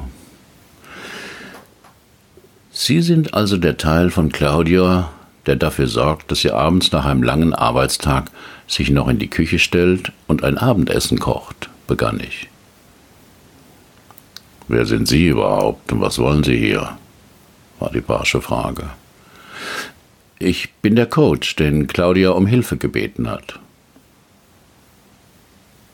Sie 2.71 3.03
sind 3.03 3.35
also 3.35 3.57
der 3.57 3.77
Teil 3.77 4.11
von 4.11 4.31
Claudia, 4.31 5.11
der 5.49 5.57
dafür 5.57 5.89
sorgt, 5.89 6.31
dass 6.31 6.43
sie 6.43 6.53
abends 6.53 6.93
nach 6.93 7.07
einem 7.07 7.23
langen 7.23 7.55
Arbeitstag 7.55 8.31
sich 8.67 8.91
noch 8.91 9.09
in 9.09 9.19
die 9.19 9.31
Küche 9.31 9.59
stellt 9.59 10.13
und 10.27 10.45
ein 10.45 10.59
Abendessen 10.59 11.19
kocht, 11.19 11.71
begann 11.87 12.21
ich. 12.21 12.49
Wer 14.69 14.85
sind 14.85 15.09
Sie 15.09 15.29
überhaupt 15.29 15.91
und 15.91 16.03
was 16.03 16.19
wollen 16.19 16.45
Sie 16.45 16.57
hier? 16.57 16.99
war 17.79 17.91
die 17.91 18.01
barsche 18.01 18.43
Frage. 18.43 18.91
Ich 20.39 20.73
bin 20.83 20.97
der 20.97 21.07
Coach, 21.07 21.57
den 21.57 21.87
Claudia 21.87 22.31
um 22.31 22.47
Hilfe 22.47 22.77
gebeten 22.77 23.31
hat. 23.31 23.59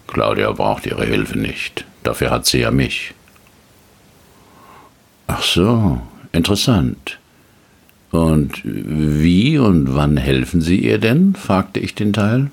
Claudia 0.06 0.50
braucht 0.52 0.86
Ihre 0.86 1.04
Hilfe 1.04 1.38
nicht. 1.38 1.84
Dafür 2.02 2.30
hat 2.30 2.46
sie 2.46 2.60
ja 2.60 2.70
mich. 2.70 3.14
Ach 5.26 5.42
so, 5.42 6.00
interessant. 6.32 7.18
Und 8.14 8.60
wie 8.64 9.58
und 9.58 9.96
wann 9.96 10.16
helfen 10.16 10.60
Sie 10.60 10.78
ihr 10.78 10.98
denn? 10.98 11.34
fragte 11.34 11.80
ich 11.80 11.96
den 11.96 12.12
Teil. 12.12 12.48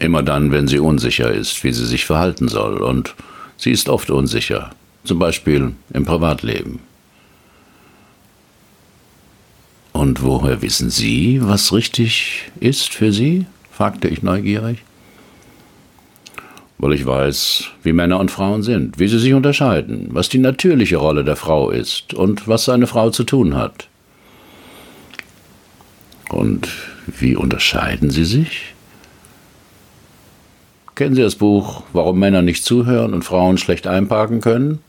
Immer 0.00 0.24
dann, 0.24 0.50
wenn 0.50 0.66
sie 0.66 0.80
unsicher 0.80 1.30
ist, 1.30 1.62
wie 1.62 1.72
sie 1.72 1.86
sich 1.86 2.04
verhalten 2.04 2.48
soll. 2.48 2.78
Und 2.78 3.14
sie 3.56 3.70
ist 3.70 3.88
oft 3.88 4.10
unsicher, 4.10 4.70
zum 5.04 5.20
Beispiel 5.20 5.72
im 5.92 6.04
Privatleben. 6.04 6.80
Und 9.92 10.22
woher 10.22 10.60
wissen 10.60 10.90
Sie, 10.90 11.38
was 11.40 11.72
richtig 11.72 12.50
ist 12.58 12.92
für 12.92 13.12
Sie? 13.12 13.46
fragte 13.70 14.08
ich 14.08 14.24
neugierig 14.24 14.82
weil 16.80 16.94
ich 16.94 17.04
weiß, 17.04 17.64
wie 17.82 17.92
Männer 17.92 18.18
und 18.18 18.30
Frauen 18.30 18.62
sind, 18.62 18.98
wie 18.98 19.06
sie 19.06 19.18
sich 19.18 19.34
unterscheiden, 19.34 20.08
was 20.12 20.30
die 20.30 20.38
natürliche 20.38 20.96
Rolle 20.96 21.24
der 21.24 21.36
Frau 21.36 21.70
ist 21.70 22.14
und 22.14 22.48
was 22.48 22.70
eine 22.70 22.86
Frau 22.86 23.10
zu 23.10 23.24
tun 23.24 23.54
hat. 23.54 23.88
Und 26.30 26.68
wie 27.06 27.36
unterscheiden 27.36 28.08
sie 28.10 28.24
sich? 28.24 28.74
Kennen 30.94 31.14
Sie 31.14 31.22
das 31.22 31.36
Buch 31.36 31.82
Warum 31.92 32.18
Männer 32.18 32.42
nicht 32.42 32.64
zuhören 32.64 33.14
und 33.14 33.24
Frauen 33.24 33.58
schlecht 33.58 33.86
einparken 33.86 34.40
können? 34.40 34.80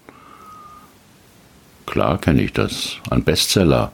Klar 1.85 2.19
kenne 2.19 2.41
ich 2.41 2.53
das. 2.53 2.97
Ein 3.09 3.23
Bestseller. 3.23 3.91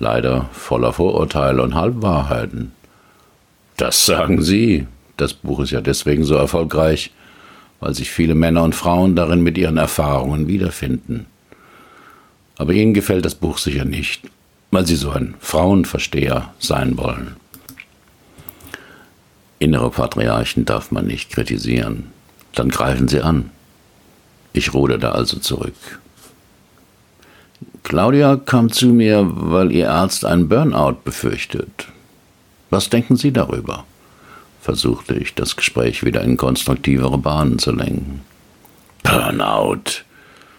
Leider 0.00 0.48
voller 0.52 0.92
Vorurteile 0.92 1.62
und 1.62 1.74
Halbwahrheiten. 1.74 2.72
Das 3.76 4.04
sagen 4.06 4.42
Sie, 4.42 4.86
das 5.16 5.34
Buch 5.34 5.60
ist 5.60 5.70
ja 5.70 5.80
deswegen 5.80 6.24
so 6.24 6.34
erfolgreich, 6.34 7.10
weil 7.80 7.94
sich 7.94 8.10
viele 8.10 8.34
Männer 8.34 8.62
und 8.62 8.74
Frauen 8.74 9.16
darin 9.16 9.42
mit 9.42 9.58
ihren 9.58 9.76
Erfahrungen 9.76 10.48
wiederfinden. 10.48 11.26
Aber 12.56 12.72
Ihnen 12.72 12.94
gefällt 12.94 13.24
das 13.24 13.34
Buch 13.34 13.58
sicher 13.58 13.84
nicht, 13.84 14.22
weil 14.70 14.86
Sie 14.86 14.96
so 14.96 15.10
ein 15.10 15.34
Frauenversteher 15.40 16.54
sein 16.58 16.96
wollen. 16.96 17.36
Innere 19.58 19.90
Patriarchen 19.90 20.64
darf 20.64 20.90
man 20.90 21.06
nicht 21.06 21.30
kritisieren. 21.30 22.12
Dann 22.54 22.68
greifen 22.68 23.08
sie 23.08 23.20
an. 23.20 23.50
Ich 24.52 24.74
ruderte 24.74 25.12
also 25.12 25.38
zurück. 25.38 25.74
Claudia 27.82 28.36
kam 28.36 28.70
zu 28.70 28.88
mir, 28.88 29.26
weil 29.26 29.72
ihr 29.72 29.90
Arzt 29.90 30.24
einen 30.24 30.48
Burnout 30.48 30.98
befürchtet. 31.04 31.88
Was 32.70 32.90
denken 32.90 33.16
Sie 33.16 33.32
darüber? 33.32 33.84
Versuchte 34.64 35.14
ich, 35.14 35.34
das 35.34 35.56
Gespräch 35.56 36.04
wieder 36.04 36.22
in 36.22 36.38
konstruktivere 36.38 37.18
Bahnen 37.18 37.58
zu 37.58 37.70
lenken. 37.70 38.22
Burnout. 39.02 40.02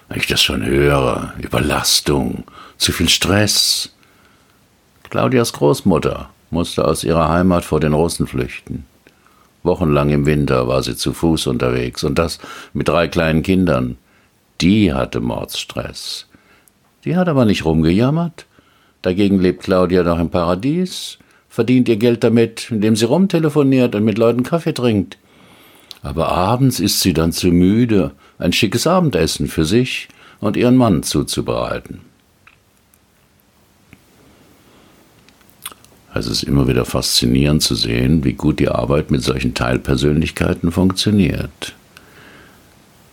Wenn 0.08 0.20
ich 0.20 0.28
das 0.28 0.44
schon 0.44 0.64
höre, 0.64 1.34
Überlastung, 1.40 2.44
zu 2.78 2.92
viel 2.92 3.10
Stress. 3.10 3.96
Claudias 5.10 5.54
Großmutter 5.54 6.30
musste 6.52 6.86
aus 6.86 7.04
ihrer 7.04 7.30
Heimat 7.30 7.66
vor 7.66 7.80
den 7.80 7.94
Russen 7.94 8.28
flüchten. 8.28 8.86
Wochenlang 9.64 10.12
im 10.12 10.28
Winter 10.28 10.68
war 10.68 10.84
sie 10.84 10.96
zu 10.96 11.12
Fuß 11.12 11.48
unterwegs 11.48 12.04
und 12.04 12.20
das 12.20 12.38
mit 12.74 12.88
drei 12.88 13.08
kleinen 13.08 13.42
Kindern. 13.42 13.98
Die 14.62 14.94
hatte 14.94 15.20
Mordsstress. 15.20 16.28
Die 17.06 17.16
hat 17.16 17.28
aber 17.28 17.46
nicht 17.46 17.66
rumgejammert. 17.66 18.46
Dagegen 19.02 19.40
lebt 19.40 19.64
Claudia 19.64 20.04
doch 20.04 20.20
im 20.20 20.30
Paradies, 20.30 21.18
verdient 21.56 21.88
ihr 21.88 21.96
Geld 21.96 22.22
damit, 22.26 22.70
indem 22.70 22.98
sie 22.98 23.06
rumtelefoniert 23.06 23.96
und 23.96 24.04
mit 24.04 24.18
Leuten 24.18 24.44
Kaffee 24.44 24.74
trinkt. 24.74 25.18
Aber 26.02 26.28
abends 26.28 26.82
ist 26.82 27.00
sie 27.00 27.14
dann 27.14 27.32
zu 27.32 27.48
müde, 27.48 28.12
ein 28.38 28.52
schickes 28.52 28.86
Abendessen 28.86 29.48
für 29.48 29.64
sich 29.64 30.10
und 30.42 30.58
ihren 30.58 30.76
Mann 30.76 31.02
zuzubereiten. 31.02 32.02
Es 36.14 36.28
ist 36.28 36.44
immer 36.44 36.68
wieder 36.68 36.84
faszinierend 36.84 37.64
zu 37.64 37.76
sehen, 37.76 38.26
wie 38.26 38.34
gut 38.34 38.60
die 38.60 38.68
Arbeit 38.68 39.10
mit 39.10 39.24
solchen 39.24 39.54
Teilpersönlichkeiten 39.54 40.74
funktioniert. 40.74 41.74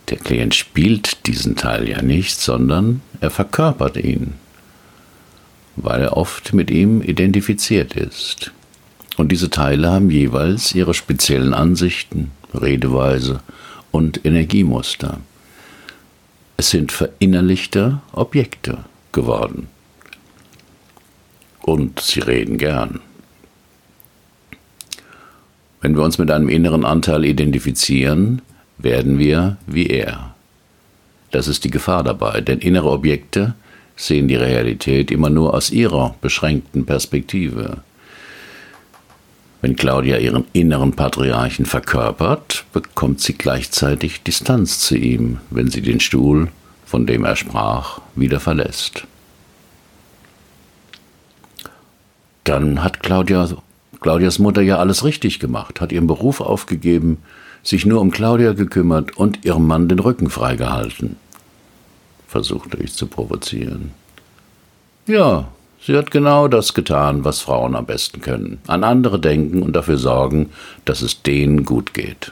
Der 0.09 0.17
Klient 0.17 0.53
spielt 0.53 1.27
diesen 1.27 1.55
Teil 1.55 1.87
ja 1.87 2.01
nicht, 2.01 2.41
sondern 2.41 2.99
er 3.21 3.29
verkörpert 3.29 3.95
ihn, 3.95 4.33
weil 5.75 6.01
er 6.01 6.17
oft 6.17 6.53
mit 6.53 6.69
ihm 6.71 7.01
identifiziert 7.01 7.95
ist. 7.95 8.51
Und 9.17 9.31
diese 9.31 9.49
Teile 9.49 9.91
haben 9.91 10.09
jeweils 10.09 10.73
ihre 10.73 10.93
speziellen 10.93 11.53
Ansichten, 11.53 12.31
Redeweise 12.53 13.41
und 13.91 14.25
Energiemuster. 14.25 15.19
Es 16.57 16.69
sind 16.69 16.91
verinnerlichte 16.91 17.99
Objekte 18.11 18.85
geworden 19.11 19.67
und 21.61 21.99
sie 21.99 22.19
reden 22.19 22.57
gern. 22.57 22.99
Wenn 25.81 25.95
wir 25.95 26.03
uns 26.03 26.17
mit 26.17 26.31
einem 26.31 26.49
inneren 26.49 26.85
Anteil 26.85 27.25
identifizieren, 27.25 28.41
werden 28.77 29.19
wir 29.19 29.57
wie 29.67 29.87
er. 29.87 30.33
Das 31.31 31.47
ist 31.47 31.63
die 31.63 31.71
Gefahr 31.71 32.03
dabei, 32.03 32.41
denn 32.41 32.59
innere 32.59 32.89
Objekte 32.89 33.55
sehen 33.95 34.27
die 34.27 34.35
Realität 34.35 35.11
immer 35.11 35.29
nur 35.29 35.53
aus 35.53 35.71
ihrer 35.71 36.15
beschränkten 36.21 36.85
Perspektive. 36.85 37.77
Wenn 39.61 39.75
Claudia 39.75 40.17
ihren 40.17 40.45
inneren 40.53 40.93
Patriarchen 40.93 41.65
verkörpert, 41.65 42.65
bekommt 42.73 43.21
sie 43.21 43.33
gleichzeitig 43.33 44.23
Distanz 44.23 44.79
zu 44.79 44.97
ihm, 44.97 45.39
wenn 45.49 45.69
sie 45.69 45.81
den 45.81 45.99
Stuhl, 45.99 46.49
von 46.85 47.05
dem 47.05 47.23
er 47.23 47.35
sprach, 47.35 48.01
wieder 48.15 48.39
verlässt. 48.39 49.07
dann 52.43 52.83
hat 52.83 53.01
Claudia, 53.01 53.47
Claudias 54.01 54.39
Mutter 54.39 54.61
ja 54.61 54.77
alles 54.77 55.03
richtig 55.03 55.39
gemacht, 55.39 55.81
hat 55.81 55.91
ihren 55.91 56.07
Beruf 56.07 56.41
aufgegeben, 56.41 57.17
sich 57.63 57.85
nur 57.85 58.01
um 58.01 58.11
Claudia 58.11 58.53
gekümmert 58.53 59.15
und 59.15 59.45
ihrem 59.45 59.65
Mann 59.65 59.87
den 59.87 59.99
Rücken 59.99 60.29
freigehalten. 60.29 61.15
Versuchte 62.33 62.77
ich 62.81 62.93
zu 62.93 63.05
provozieren. 63.05 63.91
Ja, 65.05 65.49
sie 65.79 65.95
hat 65.95 66.09
genau 66.09 66.47
das 66.47 66.73
getan, 66.73 67.23
was 67.23 67.41
Frauen 67.41 67.75
am 67.75 67.85
besten 67.85 68.21
können. 68.21 68.57
An 68.65 68.83
andere 68.83 69.19
denken 69.19 69.61
und 69.61 69.73
dafür 69.73 69.97
sorgen, 69.99 70.49
dass 70.83 71.03
es 71.03 71.21
denen 71.21 71.63
gut 71.63 71.93
geht. 71.93 72.31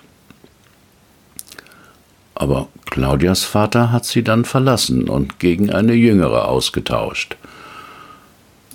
Aber 2.34 2.68
Claudias 2.90 3.44
Vater 3.44 3.92
hat 3.92 4.06
sie 4.06 4.24
dann 4.24 4.44
verlassen 4.44 5.08
und 5.08 5.38
gegen 5.38 5.70
eine 5.70 5.94
jüngere 5.94 6.48
ausgetauscht. 6.48 7.38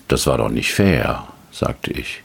Das 0.07 0.29
war 0.29 0.39
doch 0.39 0.49
nicht 0.49 0.73
fair, 0.73 1.27
sagte 1.51 1.91
ich. 1.91 2.23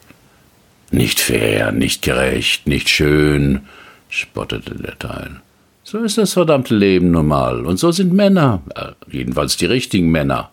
Nicht 0.91 1.19
fair, 1.19 1.71
nicht 1.71 2.03
gerecht, 2.03 2.67
nicht 2.67 2.87
schön, 2.87 3.61
spottete 4.09 4.75
der 4.75 4.99
Teil. 4.99 5.41
So 5.83 5.97
ist 5.99 6.17
das 6.17 6.33
verdammte 6.33 6.75
Leben 6.75 7.11
nun 7.11 7.27
mal. 7.27 7.65
Und 7.65 7.77
so 7.77 7.91
sind 7.91 8.13
Männer, 8.13 8.61
äh, 8.75 8.91
jedenfalls 9.09 9.57
die 9.57 9.65
richtigen 9.65 10.09
Männer. 10.11 10.51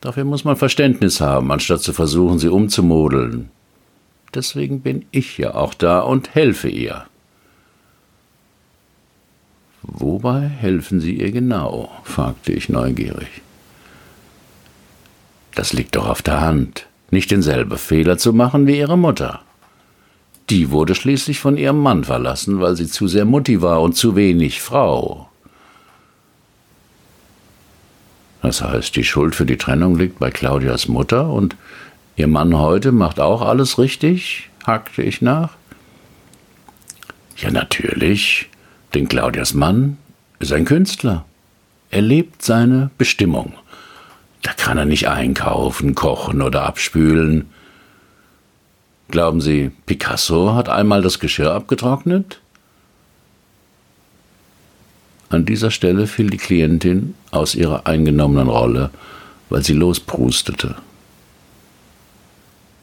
Dafür 0.00 0.24
muss 0.24 0.44
man 0.44 0.56
Verständnis 0.56 1.20
haben, 1.20 1.50
anstatt 1.50 1.80
zu 1.80 1.92
versuchen, 1.92 2.38
sie 2.38 2.48
umzumodeln. 2.48 3.50
Deswegen 4.34 4.80
bin 4.80 5.06
ich 5.12 5.38
ja 5.38 5.54
auch 5.54 5.74
da 5.74 6.00
und 6.00 6.34
helfe 6.34 6.68
ihr. 6.68 7.06
Wobei 9.82 10.40
helfen 10.40 11.00
Sie 11.00 11.14
ihr 11.14 11.30
genau? 11.30 11.90
fragte 12.04 12.52
ich 12.52 12.68
neugierig. 12.68 13.28
Das 15.54 15.72
liegt 15.72 15.94
doch 15.94 16.08
auf 16.08 16.22
der 16.22 16.40
Hand, 16.40 16.86
nicht 17.10 17.30
denselben 17.30 17.78
Fehler 17.78 18.18
zu 18.18 18.32
machen 18.32 18.66
wie 18.66 18.78
ihre 18.78 18.98
Mutter. 18.98 19.42
Die 20.50 20.70
wurde 20.70 20.94
schließlich 20.94 21.38
von 21.40 21.56
ihrem 21.56 21.78
Mann 21.80 22.04
verlassen, 22.04 22.60
weil 22.60 22.76
sie 22.76 22.86
zu 22.86 23.08
sehr 23.08 23.24
Mutti 23.24 23.62
war 23.62 23.80
und 23.80 23.96
zu 23.96 24.14
wenig 24.14 24.60
Frau. 24.60 25.28
Das 28.42 28.60
heißt, 28.60 28.94
die 28.94 29.04
Schuld 29.04 29.34
für 29.34 29.46
die 29.46 29.56
Trennung 29.56 29.96
liegt 29.96 30.18
bei 30.18 30.30
Claudias 30.30 30.86
Mutter 30.86 31.30
und 31.30 31.56
ihr 32.16 32.26
Mann 32.26 32.58
heute 32.58 32.92
macht 32.92 33.18
auch 33.18 33.40
alles 33.40 33.78
richtig? 33.78 34.50
hakte 34.66 35.02
ich 35.02 35.22
nach. 35.22 35.50
Ja, 37.38 37.50
natürlich, 37.50 38.48
denn 38.92 39.08
Claudias 39.08 39.54
Mann 39.54 39.96
ist 40.40 40.52
ein 40.52 40.66
Künstler. 40.66 41.24
Er 41.90 42.02
lebt 42.02 42.42
seine 42.42 42.90
Bestimmung. 42.98 43.54
Da 44.42 44.52
kann 44.52 44.76
er 44.76 44.84
nicht 44.84 45.08
einkaufen, 45.08 45.94
kochen 45.94 46.42
oder 46.42 46.64
abspülen. 46.64 47.48
Glauben 49.08 49.40
Sie, 49.40 49.70
Picasso 49.86 50.54
hat 50.54 50.68
einmal 50.68 51.02
das 51.02 51.20
Geschirr 51.20 51.52
abgetrocknet? 51.52 52.40
An 55.28 55.44
dieser 55.44 55.70
Stelle 55.70 56.06
fiel 56.06 56.30
die 56.30 56.36
Klientin 56.36 57.14
aus 57.30 57.54
ihrer 57.54 57.86
eingenommenen 57.86 58.48
Rolle, 58.48 58.90
weil 59.50 59.64
sie 59.64 59.72
losprustete. 59.72 60.76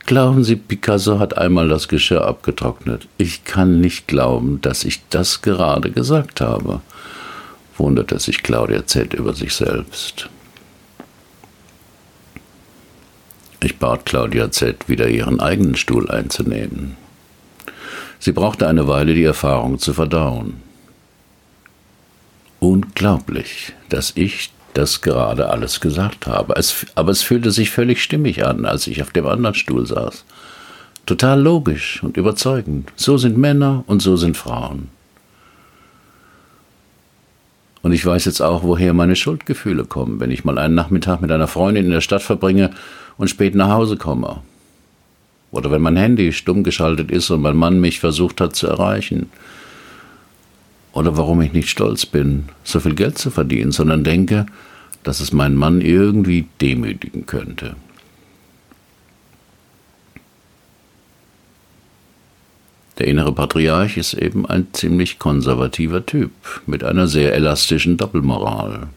Glauben 0.06 0.44
Sie, 0.44 0.58
Picasso 0.58 1.20
hat 1.20 1.38
einmal 1.38 1.70
das 1.70 1.88
Geschirr 1.88 2.26
abgetrocknet. 2.26 3.08
Ich 3.18 3.46
kann 3.46 3.80
nicht 3.80 4.08
glauben, 4.08 4.60
dass 4.62 4.84
ich 4.84 5.02
das 5.10 5.42
gerade 5.42 5.92
gesagt 5.92 6.42
habe, 6.42 6.82
wunderte 7.78 8.20
sich 8.20 8.44
Claudia 8.44 8.86
Z. 8.86 9.14
über 9.14 9.34
sich 9.34 9.54
selbst. 9.54 10.30
Ich 13.64 13.78
bat 13.78 14.06
Claudia 14.06 14.52
Z., 14.52 14.90
wieder 14.90 15.08
ihren 15.08 15.40
eigenen 15.40 15.76
Stuhl 15.76 16.10
einzunehmen. 16.10 16.98
Sie 18.20 18.32
brauchte 18.32 18.68
eine 18.68 18.88
Weile, 18.88 19.14
die 19.14 19.24
Erfahrung 19.24 19.80
zu 19.80 19.94
verdauen. 19.94 20.62
Unglaublich, 22.60 23.74
dass 23.90 24.14
ich 24.16 24.52
das 24.74 25.02
gerade 25.02 25.50
alles 25.50 25.80
gesagt 25.80 26.28
habe. 26.28 26.56
Es, 26.56 26.86
aber 26.96 27.12
es 27.12 27.22
fühlte 27.22 27.52
sich 27.52 27.72
völlig 27.72 28.02
stimmig 28.02 28.46
an, 28.46 28.66
als 28.66 28.88
ich 28.88 29.02
auf 29.02 29.12
dem 29.12 29.28
anderen 29.28 29.56
Stuhl 29.56 29.86
saß. 29.86 30.24
Total 31.06 31.40
logisch 31.40 32.02
und 32.04 32.18
überzeugend. 32.18 32.92
So 32.96 33.18
sind 33.18 33.38
Männer 33.38 33.84
und 33.88 34.02
so 34.02 34.16
sind 34.18 34.38
Frauen. 34.38 34.90
Und 37.82 37.94
ich 37.94 38.06
weiß 38.06 38.26
jetzt 38.26 38.42
auch, 38.42 38.64
woher 38.64 38.94
meine 38.94 39.16
Schuldgefühle 39.16 39.86
kommen, 39.86 40.20
wenn 40.20 40.32
ich 40.32 40.46
mal 40.46 40.60
einen 40.60 40.76
Nachmittag 40.76 41.22
mit 41.22 41.32
einer 41.32 41.48
Freundin 41.48 41.86
in 41.86 41.92
der 41.92 42.02
Stadt 42.02 42.22
verbringe 42.22 42.72
und 43.18 43.30
spät 43.30 43.56
nach 43.56 43.70
Hause 43.70 43.98
komme. 43.98 44.42
Oder 45.52 45.72
wenn 45.72 45.82
mein 45.82 45.98
Handy 45.98 46.32
stumm 46.32 46.64
geschaltet 46.64 47.12
ist 47.12 47.30
und 47.30 47.42
mein 47.42 47.58
Mann 47.58 47.82
mich 47.82 48.00
versucht 48.00 48.40
hat 48.40 48.56
zu 48.56 48.68
erreichen. 48.68 49.30
Oder 50.94 51.18
warum 51.18 51.42
ich 51.42 51.54
nicht 51.54 51.70
stolz 51.70 52.06
bin, 52.06 52.46
so 52.64 52.80
viel 52.80 52.96
Geld 52.96 53.18
zu 53.18 53.32
verdienen, 53.32 53.72
sondern 53.72 54.04
denke, 54.04 54.46
dass 55.04 55.20
es 55.20 55.34
meinen 55.34 55.56
Mann 55.56 55.82
irgendwie 55.82 56.48
demütigen 56.62 57.26
könnte. 57.26 57.76
Der 63.02 63.08
innere 63.08 63.32
Patriarch 63.32 63.98
ist 63.98 64.14
eben 64.14 64.46
ein 64.46 64.68
ziemlich 64.74 65.18
konservativer 65.18 66.06
Typ 66.06 66.30
mit 66.68 66.84
einer 66.84 67.08
sehr 67.08 67.34
elastischen 67.34 67.98
Doppelmoral. 67.98 68.90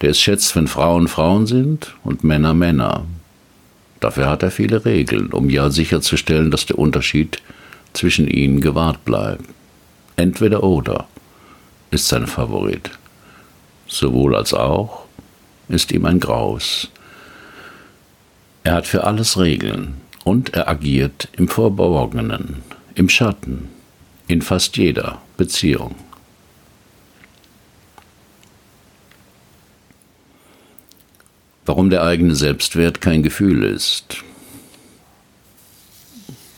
Der 0.00 0.10
es 0.10 0.20
schätzt, 0.20 0.56
wenn 0.56 0.66
Frauen 0.66 1.06
Frauen 1.06 1.46
sind 1.46 1.94
und 2.02 2.24
Männer 2.24 2.54
Männer. 2.54 3.06
Dafür 4.00 4.28
hat 4.28 4.42
er 4.42 4.50
viele 4.50 4.84
Regeln, 4.84 5.28
um 5.28 5.48
ja 5.48 5.70
sicherzustellen, 5.70 6.50
dass 6.50 6.66
der 6.66 6.80
Unterschied 6.80 7.40
zwischen 7.92 8.26
ihnen 8.26 8.60
gewahrt 8.60 9.04
bleibt. 9.04 9.44
Entweder 10.16 10.64
oder 10.64 11.06
ist 11.92 12.08
sein 12.08 12.26
Favorit. 12.26 12.90
Sowohl 13.86 14.34
als 14.34 14.52
auch 14.54 15.04
ist 15.68 15.92
ihm 15.92 16.04
ein 16.04 16.18
Graus. 16.18 16.90
Er 18.64 18.74
hat 18.74 18.88
für 18.88 19.04
alles 19.04 19.38
Regeln 19.38 19.98
und 20.24 20.52
er 20.54 20.68
agiert 20.68 21.28
im 21.36 21.46
Verborgenen, 21.46 22.64
im 23.00 23.08
Schatten, 23.08 23.70
in 24.28 24.42
fast 24.42 24.76
jeder 24.76 25.22
Beziehung. 25.38 25.94
Warum 31.64 31.88
der 31.88 32.02
eigene 32.02 32.34
Selbstwert 32.34 33.00
kein 33.00 33.22
Gefühl 33.22 33.64
ist. 33.64 34.22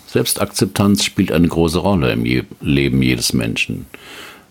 Selbstakzeptanz 0.08 1.04
spielt 1.04 1.30
eine 1.30 1.46
große 1.46 1.78
Rolle 1.78 2.10
im 2.10 2.24
Leben 2.60 3.02
jedes 3.02 3.32
Menschen. 3.32 3.86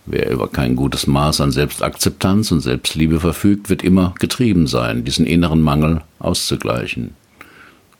Wer 0.05 0.31
über 0.31 0.47
kein 0.47 0.77
gutes 0.77 1.07
Maß 1.07 1.41
an 1.41 1.51
Selbstakzeptanz 1.51 2.53
und 2.53 2.61
Selbstliebe 2.61 3.19
verfügt, 3.19 3.69
wird 3.69 3.83
immer 3.83 4.15
getrieben 4.17 4.65
sein, 4.65 5.03
diesen 5.03 5.25
inneren 5.25 5.59
Mangel 5.59 6.03
auszugleichen. 6.19 7.15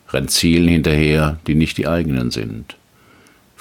Rennt 0.08 0.30
Zielen 0.30 0.68
hinterher, 0.68 1.38
die 1.46 1.54
nicht 1.54 1.76
die 1.76 1.86
eigenen 1.86 2.30
sind. 2.30 2.76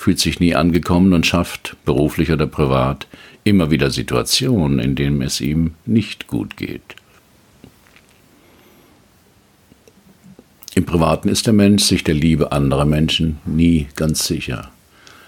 Fühlt 0.01 0.19
sich 0.19 0.39
nie 0.39 0.55
angekommen 0.55 1.13
und 1.13 1.27
schafft, 1.27 1.75
beruflich 1.85 2.31
oder 2.31 2.47
privat, 2.47 3.05
immer 3.43 3.69
wieder 3.69 3.91
Situationen, 3.91 4.79
in 4.79 4.95
denen 4.95 5.21
es 5.21 5.39
ihm 5.39 5.75
nicht 5.85 6.25
gut 6.25 6.57
geht. 6.57 6.95
Im 10.73 10.85
Privaten 10.85 11.29
ist 11.29 11.45
der 11.45 11.53
Mensch 11.53 11.83
sich 11.83 12.03
der 12.03 12.15
Liebe 12.15 12.51
anderer 12.51 12.85
Menschen 12.85 13.37
nie 13.45 13.89
ganz 13.95 14.25
sicher 14.25 14.71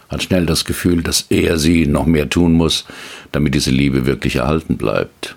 hat 0.09 0.23
schnell 0.23 0.45
das 0.45 0.63
Gefühl, 0.63 1.01
dass 1.01 1.25
er 1.29 1.57
sie 1.57 1.87
noch 1.87 2.05
mehr 2.05 2.29
tun 2.29 2.53
muss, 2.53 2.85
damit 3.31 3.55
diese 3.55 3.71
Liebe 3.71 4.05
wirklich 4.05 4.37
erhalten 4.37 4.77
bleibt. 4.77 5.35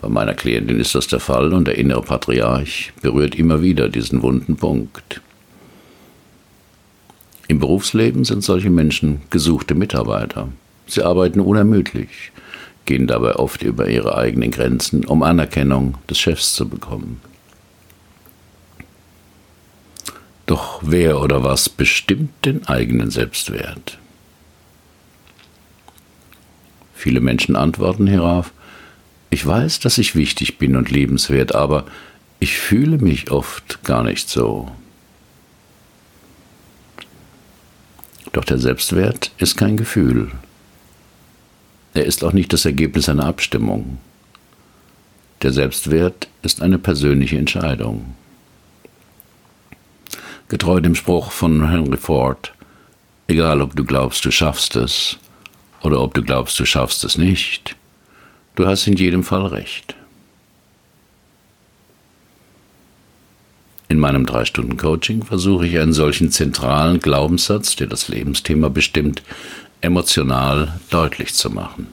Bei 0.00 0.08
meiner 0.08 0.34
Klientin 0.34 0.80
ist 0.80 0.94
das 0.94 1.06
der 1.06 1.20
Fall 1.20 1.54
und 1.54 1.66
der 1.66 1.78
innere 1.78 2.02
Patriarch 2.02 2.92
berührt 3.00 3.36
immer 3.36 3.62
wieder 3.62 3.88
diesen 3.88 4.22
wunden 4.22 4.56
Punkt. 4.56 5.22
Im 7.46 7.58
Berufsleben 7.58 8.24
sind 8.24 8.42
solche 8.42 8.70
Menschen 8.70 9.22
gesuchte 9.30 9.74
Mitarbeiter. 9.74 10.48
Sie 10.86 11.02
arbeiten 11.02 11.40
unermüdlich, 11.40 12.32
gehen 12.84 13.06
dabei 13.06 13.36
oft 13.36 13.62
über 13.62 13.88
ihre 13.88 14.16
eigenen 14.16 14.50
Grenzen, 14.50 15.04
um 15.04 15.22
Anerkennung 15.22 15.96
des 16.08 16.18
Chefs 16.18 16.54
zu 16.54 16.68
bekommen. 16.68 17.20
Doch 20.46 20.80
wer 20.82 21.20
oder 21.20 21.42
was 21.42 21.68
bestimmt 21.68 22.44
den 22.44 22.66
eigenen 22.66 23.10
Selbstwert? 23.10 23.98
Viele 26.94 27.20
Menschen 27.20 27.56
antworten 27.56 28.06
hierauf, 28.06 28.52
ich 29.30 29.44
weiß, 29.44 29.80
dass 29.80 29.98
ich 29.98 30.14
wichtig 30.14 30.58
bin 30.58 30.76
und 30.76 30.90
liebenswert, 30.90 31.54
aber 31.54 31.86
ich 32.38 32.56
fühle 32.56 32.98
mich 32.98 33.30
oft 33.30 33.82
gar 33.82 34.04
nicht 34.04 34.28
so. 34.28 34.70
Doch 38.34 38.44
der 38.44 38.58
Selbstwert 38.58 39.30
ist 39.38 39.56
kein 39.56 39.76
Gefühl. 39.76 40.32
Er 41.94 42.04
ist 42.04 42.24
auch 42.24 42.32
nicht 42.32 42.52
das 42.52 42.64
Ergebnis 42.64 43.08
einer 43.08 43.26
Abstimmung. 43.26 43.98
Der 45.42 45.52
Selbstwert 45.52 46.26
ist 46.42 46.60
eine 46.60 46.78
persönliche 46.78 47.38
Entscheidung. 47.38 48.16
Getreu 50.48 50.80
dem 50.80 50.96
Spruch 50.96 51.30
von 51.30 51.70
Henry 51.70 51.96
Ford, 51.96 52.52
egal 53.28 53.62
ob 53.62 53.76
du 53.76 53.84
glaubst, 53.84 54.24
du 54.24 54.32
schaffst 54.32 54.74
es 54.74 55.16
oder 55.82 56.00
ob 56.00 56.14
du 56.14 56.22
glaubst, 56.22 56.58
du 56.58 56.66
schaffst 56.66 57.04
es 57.04 57.16
nicht, 57.16 57.76
du 58.56 58.66
hast 58.66 58.88
in 58.88 58.96
jedem 58.96 59.22
Fall 59.22 59.46
recht. 59.46 59.94
In 63.88 63.98
meinem 63.98 64.26
drei 64.26 64.44
Stunden 64.44 64.76
Coaching 64.76 65.24
versuche 65.24 65.66
ich 65.66 65.78
einen 65.78 65.92
solchen 65.92 66.30
zentralen 66.30 67.00
Glaubenssatz, 67.00 67.76
der 67.76 67.86
das 67.86 68.08
Lebensthema 68.08 68.68
bestimmt, 68.68 69.22
emotional 69.80 70.80
deutlich 70.90 71.34
zu 71.34 71.50
machen. 71.50 71.88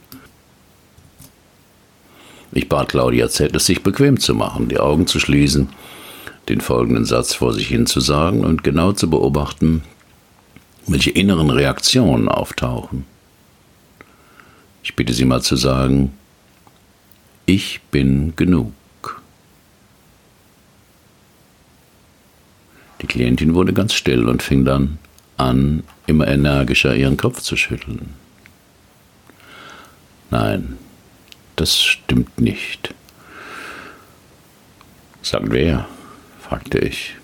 Ich 2.54 2.70
bat 2.70 2.90
Claudia 2.90 3.30
Z., 3.30 3.56
es 3.56 3.66
sich 3.66 3.84
bequem 3.84 4.20
zu 4.20 4.34
machen, 4.34 4.70
die 4.70 4.80
Augen 4.80 5.08
zu 5.08 5.20
schließen 5.20 5.70
den 6.50 6.62
folgenden 6.62 7.06
Satz 7.06 7.34
vor 7.34 7.54
sich 7.54 7.68
hin 7.68 7.86
zu 7.86 8.00
sagen 8.00 8.44
und 8.44 8.64
genau 8.64 8.92
zu 8.94 9.10
beobachten, 9.10 9.84
welche 10.88 11.12
inneren 11.12 11.50
Reaktionen 11.50 12.28
auftauchen. 12.28 13.06
Ich 14.84 14.96
bitte 14.96 15.14
Sie 15.14 15.26
mal 15.26 15.42
zu 15.42 15.56
sagen, 15.56 16.12
ich 17.46 17.82
bin 17.92 18.34
genug. 18.36 18.74
Die 23.02 23.08
Klientin 23.08 23.56
wurde 23.56 23.74
ganz 23.74 23.94
still 23.94 24.28
und 24.30 24.44
fing 24.44 24.64
dann 24.64 25.00
an, 25.38 25.84
immer 26.06 26.28
energischer 26.28 26.96
ihren 26.96 27.18
Kopf 27.18 27.42
zu 27.42 27.58
schütteln. 27.58 28.14
Nein, 30.30 30.78
das 31.56 31.82
stimmt 31.82 32.40
nicht. 32.40 32.94
Sagt 35.22 35.52
wer? 35.52 35.88
fragte 36.40 36.80
ich. 36.80 37.16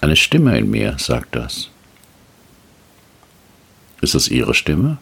Eine 0.00 0.16
Stimme 0.16 0.58
in 0.58 0.70
mir 0.70 0.96
sagt 0.98 1.34
das. 1.36 1.70
Ist 4.00 4.14
es 4.14 4.28
Ihre 4.28 4.54
Stimme? 4.54 4.98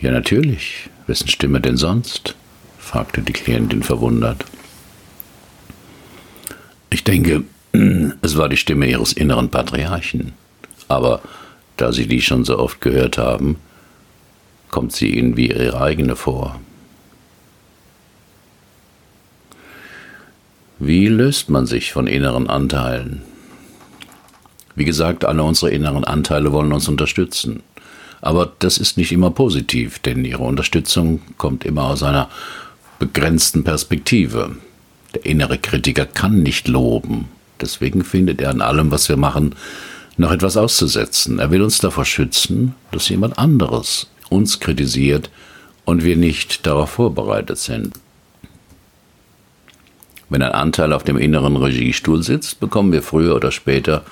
Ja, 0.00 0.10
natürlich. 0.10 0.90
Wessen 1.06 1.28
Stimme 1.28 1.60
denn 1.60 1.76
sonst? 1.76 2.34
fragte 2.78 3.22
die 3.22 3.32
Klientin 3.32 3.82
verwundert. 3.82 4.44
Ich 6.90 7.04
denke, 7.04 7.44
es 8.22 8.36
war 8.36 8.48
die 8.48 8.56
Stimme 8.56 8.86
Ihres 8.88 9.12
inneren 9.12 9.50
Patriarchen. 9.50 10.32
Aber 10.88 11.20
da 11.76 11.92
Sie 11.92 12.06
die 12.06 12.20
schon 12.20 12.44
so 12.44 12.58
oft 12.58 12.80
gehört 12.80 13.18
haben, 13.18 13.56
kommt 14.70 14.92
sie 14.92 15.10
Ihnen 15.10 15.36
wie 15.36 15.50
Ihre 15.50 15.80
eigene 15.80 16.16
vor. 16.16 16.60
Wie 20.78 21.08
löst 21.08 21.50
man 21.50 21.66
sich 21.66 21.92
von 21.92 22.06
inneren 22.06 22.48
Anteilen? 22.48 23.22
Wie 24.74 24.86
gesagt, 24.86 25.26
alle 25.26 25.42
unsere 25.42 25.70
inneren 25.70 26.04
Anteile 26.04 26.52
wollen 26.52 26.72
uns 26.72 26.88
unterstützen. 26.88 27.62
Aber 28.22 28.52
das 28.58 28.78
ist 28.78 28.96
nicht 28.96 29.12
immer 29.12 29.30
positiv, 29.30 29.98
denn 29.98 30.24
ihre 30.24 30.42
Unterstützung 30.42 31.20
kommt 31.36 31.64
immer 31.64 31.84
aus 31.84 32.02
einer 32.02 32.30
begrenzten 32.98 33.64
Perspektive. 33.64 34.56
Der 35.14 35.26
innere 35.26 35.58
Kritiker 35.58 36.06
kann 36.06 36.42
nicht 36.42 36.68
loben. 36.68 37.28
Deswegen 37.60 38.04
findet 38.04 38.40
er 38.40 38.50
an 38.50 38.60
allem, 38.60 38.90
was 38.90 39.08
wir 39.08 39.16
machen, 39.16 39.54
noch 40.16 40.32
etwas 40.32 40.56
auszusetzen. 40.56 41.38
Er 41.38 41.50
will 41.50 41.62
uns 41.62 41.78
davor 41.78 42.04
schützen, 42.04 42.74
dass 42.92 43.08
jemand 43.08 43.38
anderes 43.38 44.08
uns 44.28 44.60
kritisiert 44.60 45.30
und 45.84 46.04
wir 46.04 46.16
nicht 46.16 46.66
darauf 46.66 46.90
vorbereitet 46.90 47.58
sind. 47.58 47.94
Wenn 50.28 50.42
ein 50.42 50.52
Anteil 50.52 50.92
auf 50.92 51.02
dem 51.02 51.16
inneren 51.16 51.56
Regiestuhl 51.56 52.22
sitzt, 52.22 52.60
bekommen 52.60 52.92
wir 52.92 53.02
früher 53.02 53.34
oder 53.34 53.50
später 53.50 54.04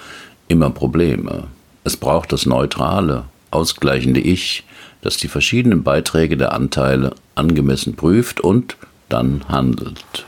immer 0.48 0.70
Probleme. 0.70 1.44
Es 1.84 1.96
braucht 1.96 2.32
das 2.32 2.44
neutrale, 2.44 3.24
ausgleichende 3.52 4.20
Ich, 4.20 4.64
das 5.00 5.16
die 5.16 5.28
verschiedenen 5.28 5.84
Beiträge 5.84 6.36
der 6.36 6.52
Anteile 6.52 7.14
angemessen 7.36 7.94
prüft 7.94 8.40
und 8.40 8.76
dann 9.08 9.44
handelt. 9.48 10.26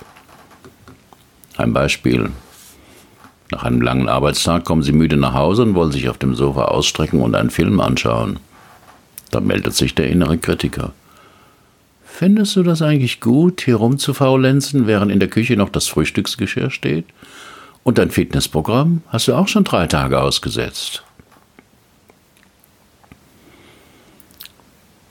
Ein 1.57 1.72
Beispiel. 1.72 2.30
Nach 3.51 3.64
einem 3.64 3.80
langen 3.80 4.09
Arbeitstag 4.09 4.64
kommen 4.64 4.82
Sie 4.82 4.92
müde 4.92 5.16
nach 5.16 5.34
Hause 5.34 5.62
und 5.62 5.74
wollen 5.74 5.90
sich 5.90 6.09
auf 6.09 6.18
dem 6.18 6.34
Sofa 6.34 6.66
ausstrecken 6.66 7.20
und 7.20 7.34
einen 7.34 7.51
Film 7.51 7.80
anschauen. 7.80 8.38
Da 9.30 9.40
meldet 9.40 9.74
sich 9.74 9.94
der 9.94 10.09
innere 10.09 10.38
Kritiker. 10.38 10.92
Findest 12.05 12.55
du 12.57 12.62
das 12.62 12.82
eigentlich 12.82 13.20
gut, 13.20 13.62
hier 13.62 13.76
rumzufaulenzen, 13.76 14.86
während 14.86 15.11
in 15.11 15.20
der 15.20 15.28
Küche 15.28 15.57
noch 15.57 15.70
das 15.70 15.88
Frühstücksgeschirr 15.88 16.70
steht? 16.70 17.07
Und 17.82 17.98
dein 17.98 18.11
Fitnessprogramm 18.11 19.03
hast 19.09 19.26
du 19.26 19.34
auch 19.34 19.48
schon 19.48 19.64
drei 19.64 19.86
Tage 19.86 20.20
ausgesetzt. 20.20 21.03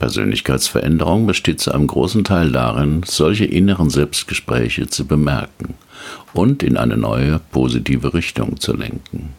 Persönlichkeitsveränderung 0.00 1.26
besteht 1.26 1.60
zu 1.60 1.72
einem 1.72 1.86
großen 1.86 2.24
Teil 2.24 2.50
darin, 2.50 3.02
solche 3.04 3.44
inneren 3.44 3.90
Selbstgespräche 3.90 4.88
zu 4.88 5.06
bemerken 5.06 5.74
und 6.32 6.62
in 6.64 6.76
eine 6.76 6.96
neue 6.96 7.38
positive 7.52 8.14
Richtung 8.14 8.58
zu 8.58 8.74
lenken. 8.74 9.34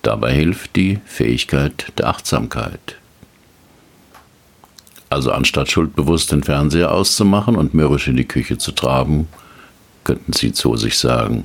Dabei 0.00 0.32
hilft 0.32 0.76
die 0.76 1.00
Fähigkeit 1.04 1.92
der 1.98 2.08
Achtsamkeit. 2.08 2.96
Also 5.10 5.32
anstatt 5.32 5.70
schuldbewusst 5.70 6.32
den 6.32 6.44
Fernseher 6.44 6.92
auszumachen 6.92 7.56
und 7.56 7.74
mürrisch 7.74 8.08
in 8.08 8.16
die 8.16 8.26
Küche 8.26 8.58
zu 8.58 8.72
traben, 8.72 9.28
könnten 10.04 10.32
Sie 10.32 10.52
zu 10.52 10.76
sich 10.76 10.98
sagen, 10.98 11.44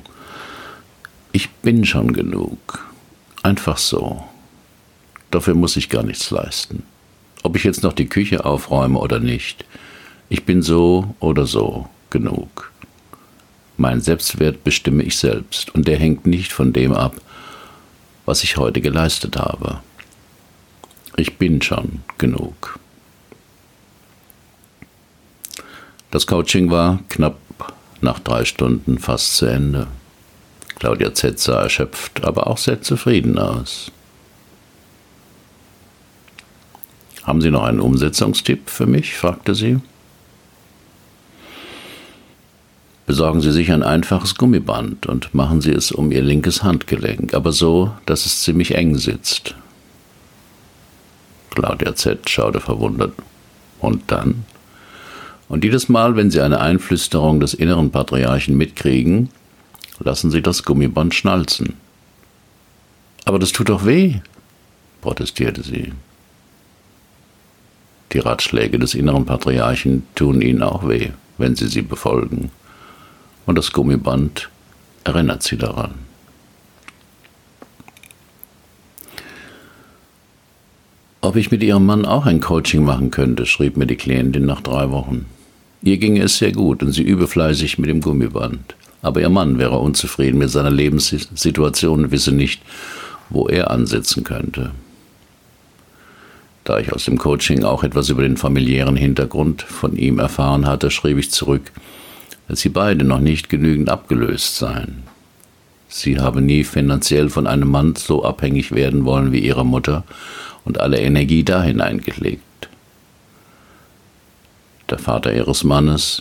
ich 1.32 1.50
bin 1.50 1.84
schon 1.84 2.12
genug. 2.12 2.88
Einfach 3.42 3.76
so. 3.76 4.24
Dafür 5.30 5.54
muss 5.54 5.76
ich 5.76 5.90
gar 5.90 6.02
nichts 6.02 6.30
leisten. 6.30 6.84
Ob 7.42 7.56
ich 7.56 7.64
jetzt 7.64 7.82
noch 7.82 7.92
die 7.92 8.08
Küche 8.08 8.44
aufräume 8.44 8.98
oder 8.98 9.20
nicht, 9.20 9.64
ich 10.28 10.44
bin 10.44 10.62
so 10.62 11.14
oder 11.20 11.46
so 11.46 11.88
genug. 12.10 12.72
Mein 13.76 14.00
Selbstwert 14.00 14.64
bestimme 14.64 15.04
ich 15.04 15.16
selbst 15.16 15.74
und 15.74 15.86
der 15.86 15.98
hängt 15.98 16.26
nicht 16.26 16.52
von 16.52 16.72
dem 16.72 16.92
ab, 16.92 17.14
was 18.26 18.42
ich 18.42 18.56
heute 18.56 18.80
geleistet 18.80 19.36
habe. 19.36 19.80
Ich 21.16 21.38
bin 21.38 21.62
schon 21.62 22.02
genug. 22.18 22.78
Das 26.10 26.26
Coaching 26.26 26.70
war 26.70 27.00
knapp 27.08 27.38
nach 28.00 28.18
drei 28.18 28.44
Stunden 28.44 28.98
fast 28.98 29.36
zu 29.36 29.46
Ende. 29.46 29.86
Claudia 30.78 31.12
Z 31.12 31.38
sah 31.38 31.62
erschöpft, 31.62 32.24
aber 32.24 32.46
auch 32.46 32.58
sehr 32.58 32.82
zufrieden 32.82 33.38
aus. 33.38 33.90
Haben 37.28 37.42
Sie 37.42 37.50
noch 37.50 37.64
einen 37.64 37.80
Umsetzungstipp 37.80 38.70
für 38.70 38.86
mich? 38.86 39.12
fragte 39.12 39.54
sie. 39.54 39.80
Besorgen 43.04 43.42
Sie 43.42 43.52
sich 43.52 43.70
ein 43.70 43.82
einfaches 43.82 44.36
Gummiband 44.36 45.04
und 45.04 45.34
machen 45.34 45.60
Sie 45.60 45.72
es 45.72 45.92
um 45.92 46.10
Ihr 46.10 46.22
linkes 46.22 46.62
Handgelenk, 46.62 47.34
aber 47.34 47.52
so, 47.52 47.92
dass 48.06 48.24
es 48.24 48.40
ziemlich 48.40 48.74
eng 48.76 48.96
sitzt. 48.96 49.54
Claudia 51.50 51.94
Z 51.94 52.30
schaute 52.30 52.60
verwundert. 52.60 53.12
Und 53.78 54.04
dann? 54.06 54.46
Und 55.50 55.64
jedes 55.64 55.90
Mal, 55.90 56.16
wenn 56.16 56.30
Sie 56.30 56.40
eine 56.40 56.60
Einflüsterung 56.60 57.40
des 57.40 57.52
inneren 57.52 57.90
Patriarchen 57.90 58.56
mitkriegen, 58.56 59.28
lassen 59.98 60.30
Sie 60.30 60.40
das 60.40 60.62
Gummiband 60.62 61.14
schnalzen. 61.14 61.74
Aber 63.26 63.38
das 63.38 63.52
tut 63.52 63.68
doch 63.68 63.84
weh, 63.84 64.14
protestierte 65.02 65.62
sie. 65.62 65.92
Die 68.12 68.20
Ratschläge 68.20 68.78
des 68.78 68.94
inneren 68.94 69.26
Patriarchen 69.26 70.04
tun 70.14 70.40
Ihnen 70.40 70.62
auch 70.62 70.88
weh, 70.88 71.10
wenn 71.36 71.56
Sie 71.56 71.68
sie 71.68 71.82
befolgen. 71.82 72.50
Und 73.46 73.56
das 73.58 73.72
Gummiband 73.72 74.48
erinnert 75.04 75.42
Sie 75.42 75.56
daran. 75.56 75.94
Ob 81.20 81.36
ich 81.36 81.50
mit 81.50 81.62
Ihrem 81.62 81.84
Mann 81.84 82.06
auch 82.06 82.26
ein 82.26 82.40
Coaching 82.40 82.84
machen 82.84 83.10
könnte, 83.10 83.44
schrieb 83.44 83.76
mir 83.76 83.86
die 83.86 83.96
Klientin 83.96 84.46
nach 84.46 84.62
drei 84.62 84.90
Wochen. 84.90 85.26
Ihr 85.82 85.98
ginge 85.98 86.22
es 86.22 86.38
sehr 86.38 86.52
gut 86.52 86.82
und 86.82 86.92
sie 86.92 87.02
übe 87.02 87.28
fleißig 87.28 87.78
mit 87.78 87.88
dem 87.88 88.00
Gummiband. 88.00 88.74
Aber 89.02 89.20
ihr 89.20 89.28
Mann 89.28 89.58
wäre 89.58 89.78
unzufrieden 89.78 90.38
mit 90.38 90.50
seiner 90.50 90.70
Lebenssituation 90.70 92.04
und 92.04 92.10
wisse 92.10 92.32
nicht, 92.32 92.62
wo 93.30 93.48
er 93.48 93.70
ansetzen 93.70 94.24
könnte. 94.24 94.72
Da 96.68 96.78
ich 96.78 96.92
aus 96.92 97.06
dem 97.06 97.16
Coaching 97.16 97.64
auch 97.64 97.82
etwas 97.82 98.10
über 98.10 98.20
den 98.20 98.36
familiären 98.36 98.94
Hintergrund 98.94 99.62
von 99.62 99.96
ihm 99.96 100.18
erfahren 100.18 100.66
hatte, 100.66 100.90
schrieb 100.90 101.16
ich 101.16 101.30
zurück, 101.30 101.72
dass 102.46 102.60
sie 102.60 102.68
beide 102.68 103.04
noch 103.04 103.20
nicht 103.20 103.48
genügend 103.48 103.88
abgelöst 103.88 104.56
seien. 104.56 105.04
Sie 105.88 106.20
habe 106.20 106.42
nie 106.42 106.64
finanziell 106.64 107.30
von 107.30 107.46
einem 107.46 107.70
Mann 107.70 107.94
so 107.96 108.22
abhängig 108.22 108.72
werden 108.72 109.06
wollen 109.06 109.32
wie 109.32 109.38
ihre 109.38 109.64
Mutter 109.64 110.04
und 110.66 110.78
alle 110.78 110.98
Energie 110.98 111.42
da 111.42 111.62
hineingelegt. 111.62 112.42
Der 114.90 114.98
Vater 114.98 115.34
ihres 115.34 115.64
Mannes 115.64 116.20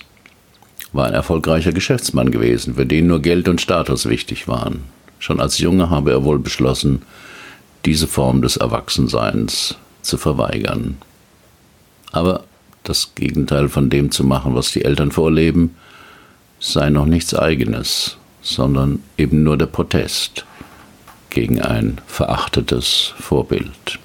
war 0.93 1.08
ein 1.08 1.14
erfolgreicher 1.14 1.74
Geschäftsmann 1.74 2.32
gewesen, 2.32 2.76
für 2.76 2.86
den 2.86 3.08
nur 3.08 3.22
Geld 3.22 3.50
und 3.50 3.60
Status 3.60 4.08
wichtig 4.08 4.48
waren. 4.48 4.86
Schon 5.20 5.41
als 5.41 5.58
Junge 5.58 5.89
habe 5.89 6.12
er 6.12 6.24
wohl 6.24 6.39
beschlossen, 6.39 7.02
diese 7.84 8.08
Form 8.08 8.41
des 8.41 8.56
Erwachsenseins 8.56 9.76
zu 10.08 10.18
verweigern. 10.18 10.97
Aber 12.12 12.43
das 12.84 13.14
Gegenteil 13.16 13.70
von 13.70 13.89
dem 13.89 14.12
zu 14.12 14.24
machen, 14.24 14.55
was 14.55 14.72
die 14.72 14.86
Eltern 14.86 15.12
vorleben, 15.12 15.76
sei 16.60 16.89
noch 16.89 17.05
nichts 17.05 17.36
eigenes, 17.36 18.18
sondern 18.41 19.03
eben 19.18 19.43
nur 19.43 19.58
der 19.58 19.66
Protest 19.68 20.45
gegen 21.30 21.62
ein 21.62 21.99
verachtetes 22.08 23.14
Vorbild. 23.20 23.99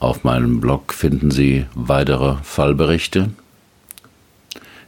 Auf 0.00 0.24
meinem 0.24 0.60
Blog 0.60 0.92
finden 0.92 1.30
Sie 1.30 1.66
weitere 1.74 2.36
Fallberichte. 2.42 3.30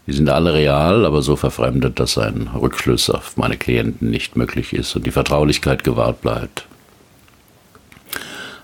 Die 0.07 0.13
sind 0.13 0.29
alle 0.29 0.55
real, 0.55 1.07
aber 1.07 1.23
so 1.23 1.37
verfremdet, 1.37 2.01
dass 2.01 2.19
ein 2.19 2.49
Rückschluss 2.49 3.09
auf 3.11 3.37
meine 3.37 3.57
Klienten 3.57 4.11
nicht 4.11 4.35
möglich 4.35 4.73
ist 4.73 4.97
und 4.97 5.07
die 5.07 5.13
Vertraulichkeit 5.13 5.85
gewahrt 5.85 6.21
bleibt. 6.21 6.67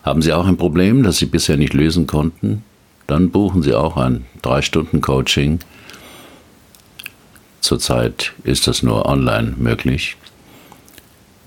Haben 0.02 0.22
Sie 0.22 0.32
auch 0.32 0.46
ein 0.46 0.56
Problem, 0.56 1.02
das 1.02 1.18
Sie 1.18 1.26
bisher 1.26 1.56
nicht 1.56 1.74
lösen 1.74 2.06
konnten? 2.06 2.64
Dann 3.06 3.30
buchen 3.30 3.62
Sie 3.62 3.74
auch 3.74 3.96
ein 3.96 4.24
3-Stunden-Coaching. 4.42 5.58
Zurzeit 7.60 8.32
ist 8.44 8.66
das 8.66 8.82
nur 8.82 9.06
online 9.06 9.54
möglich. 9.58 10.16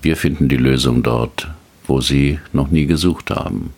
Wir 0.02 0.16
finden 0.16 0.48
die 0.48 0.56
Lösung 0.56 1.02
dort, 1.02 1.48
wo 1.86 2.00
Sie 2.00 2.38
noch 2.52 2.68
nie 2.68 2.86
gesucht 2.86 3.30
haben. 3.30 3.72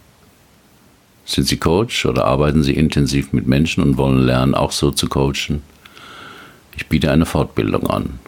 Sind 1.24 1.49
Sie 1.49 1.57
Coach 1.57 2.05
oder 2.05 2.27
arbeiten 2.27 2.62
Sie 2.62 2.74
intensiv 2.74 3.33
mit 3.33 3.47
Menschen 3.47 3.83
und 3.83 3.97
wollen 3.97 4.20
lernen, 4.20 4.55
auch 4.55 4.72
so 4.72 4.91
zu 4.91 5.09
coachen? 5.09 5.62
Ich 6.77 6.87
biete 6.87 7.11
eine 7.11 7.27
Fortbildung 7.27 7.89
an, 7.89 8.18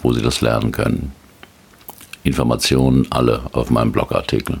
wo 0.00 0.12
Sie 0.12 0.22
das 0.22 0.40
lernen 0.40 0.70
können. 0.70 1.12
Informationen 2.22 3.06
alle 3.10 3.42
auf 3.52 3.70
meinem 3.70 3.92
Blogartikel. 3.92 4.60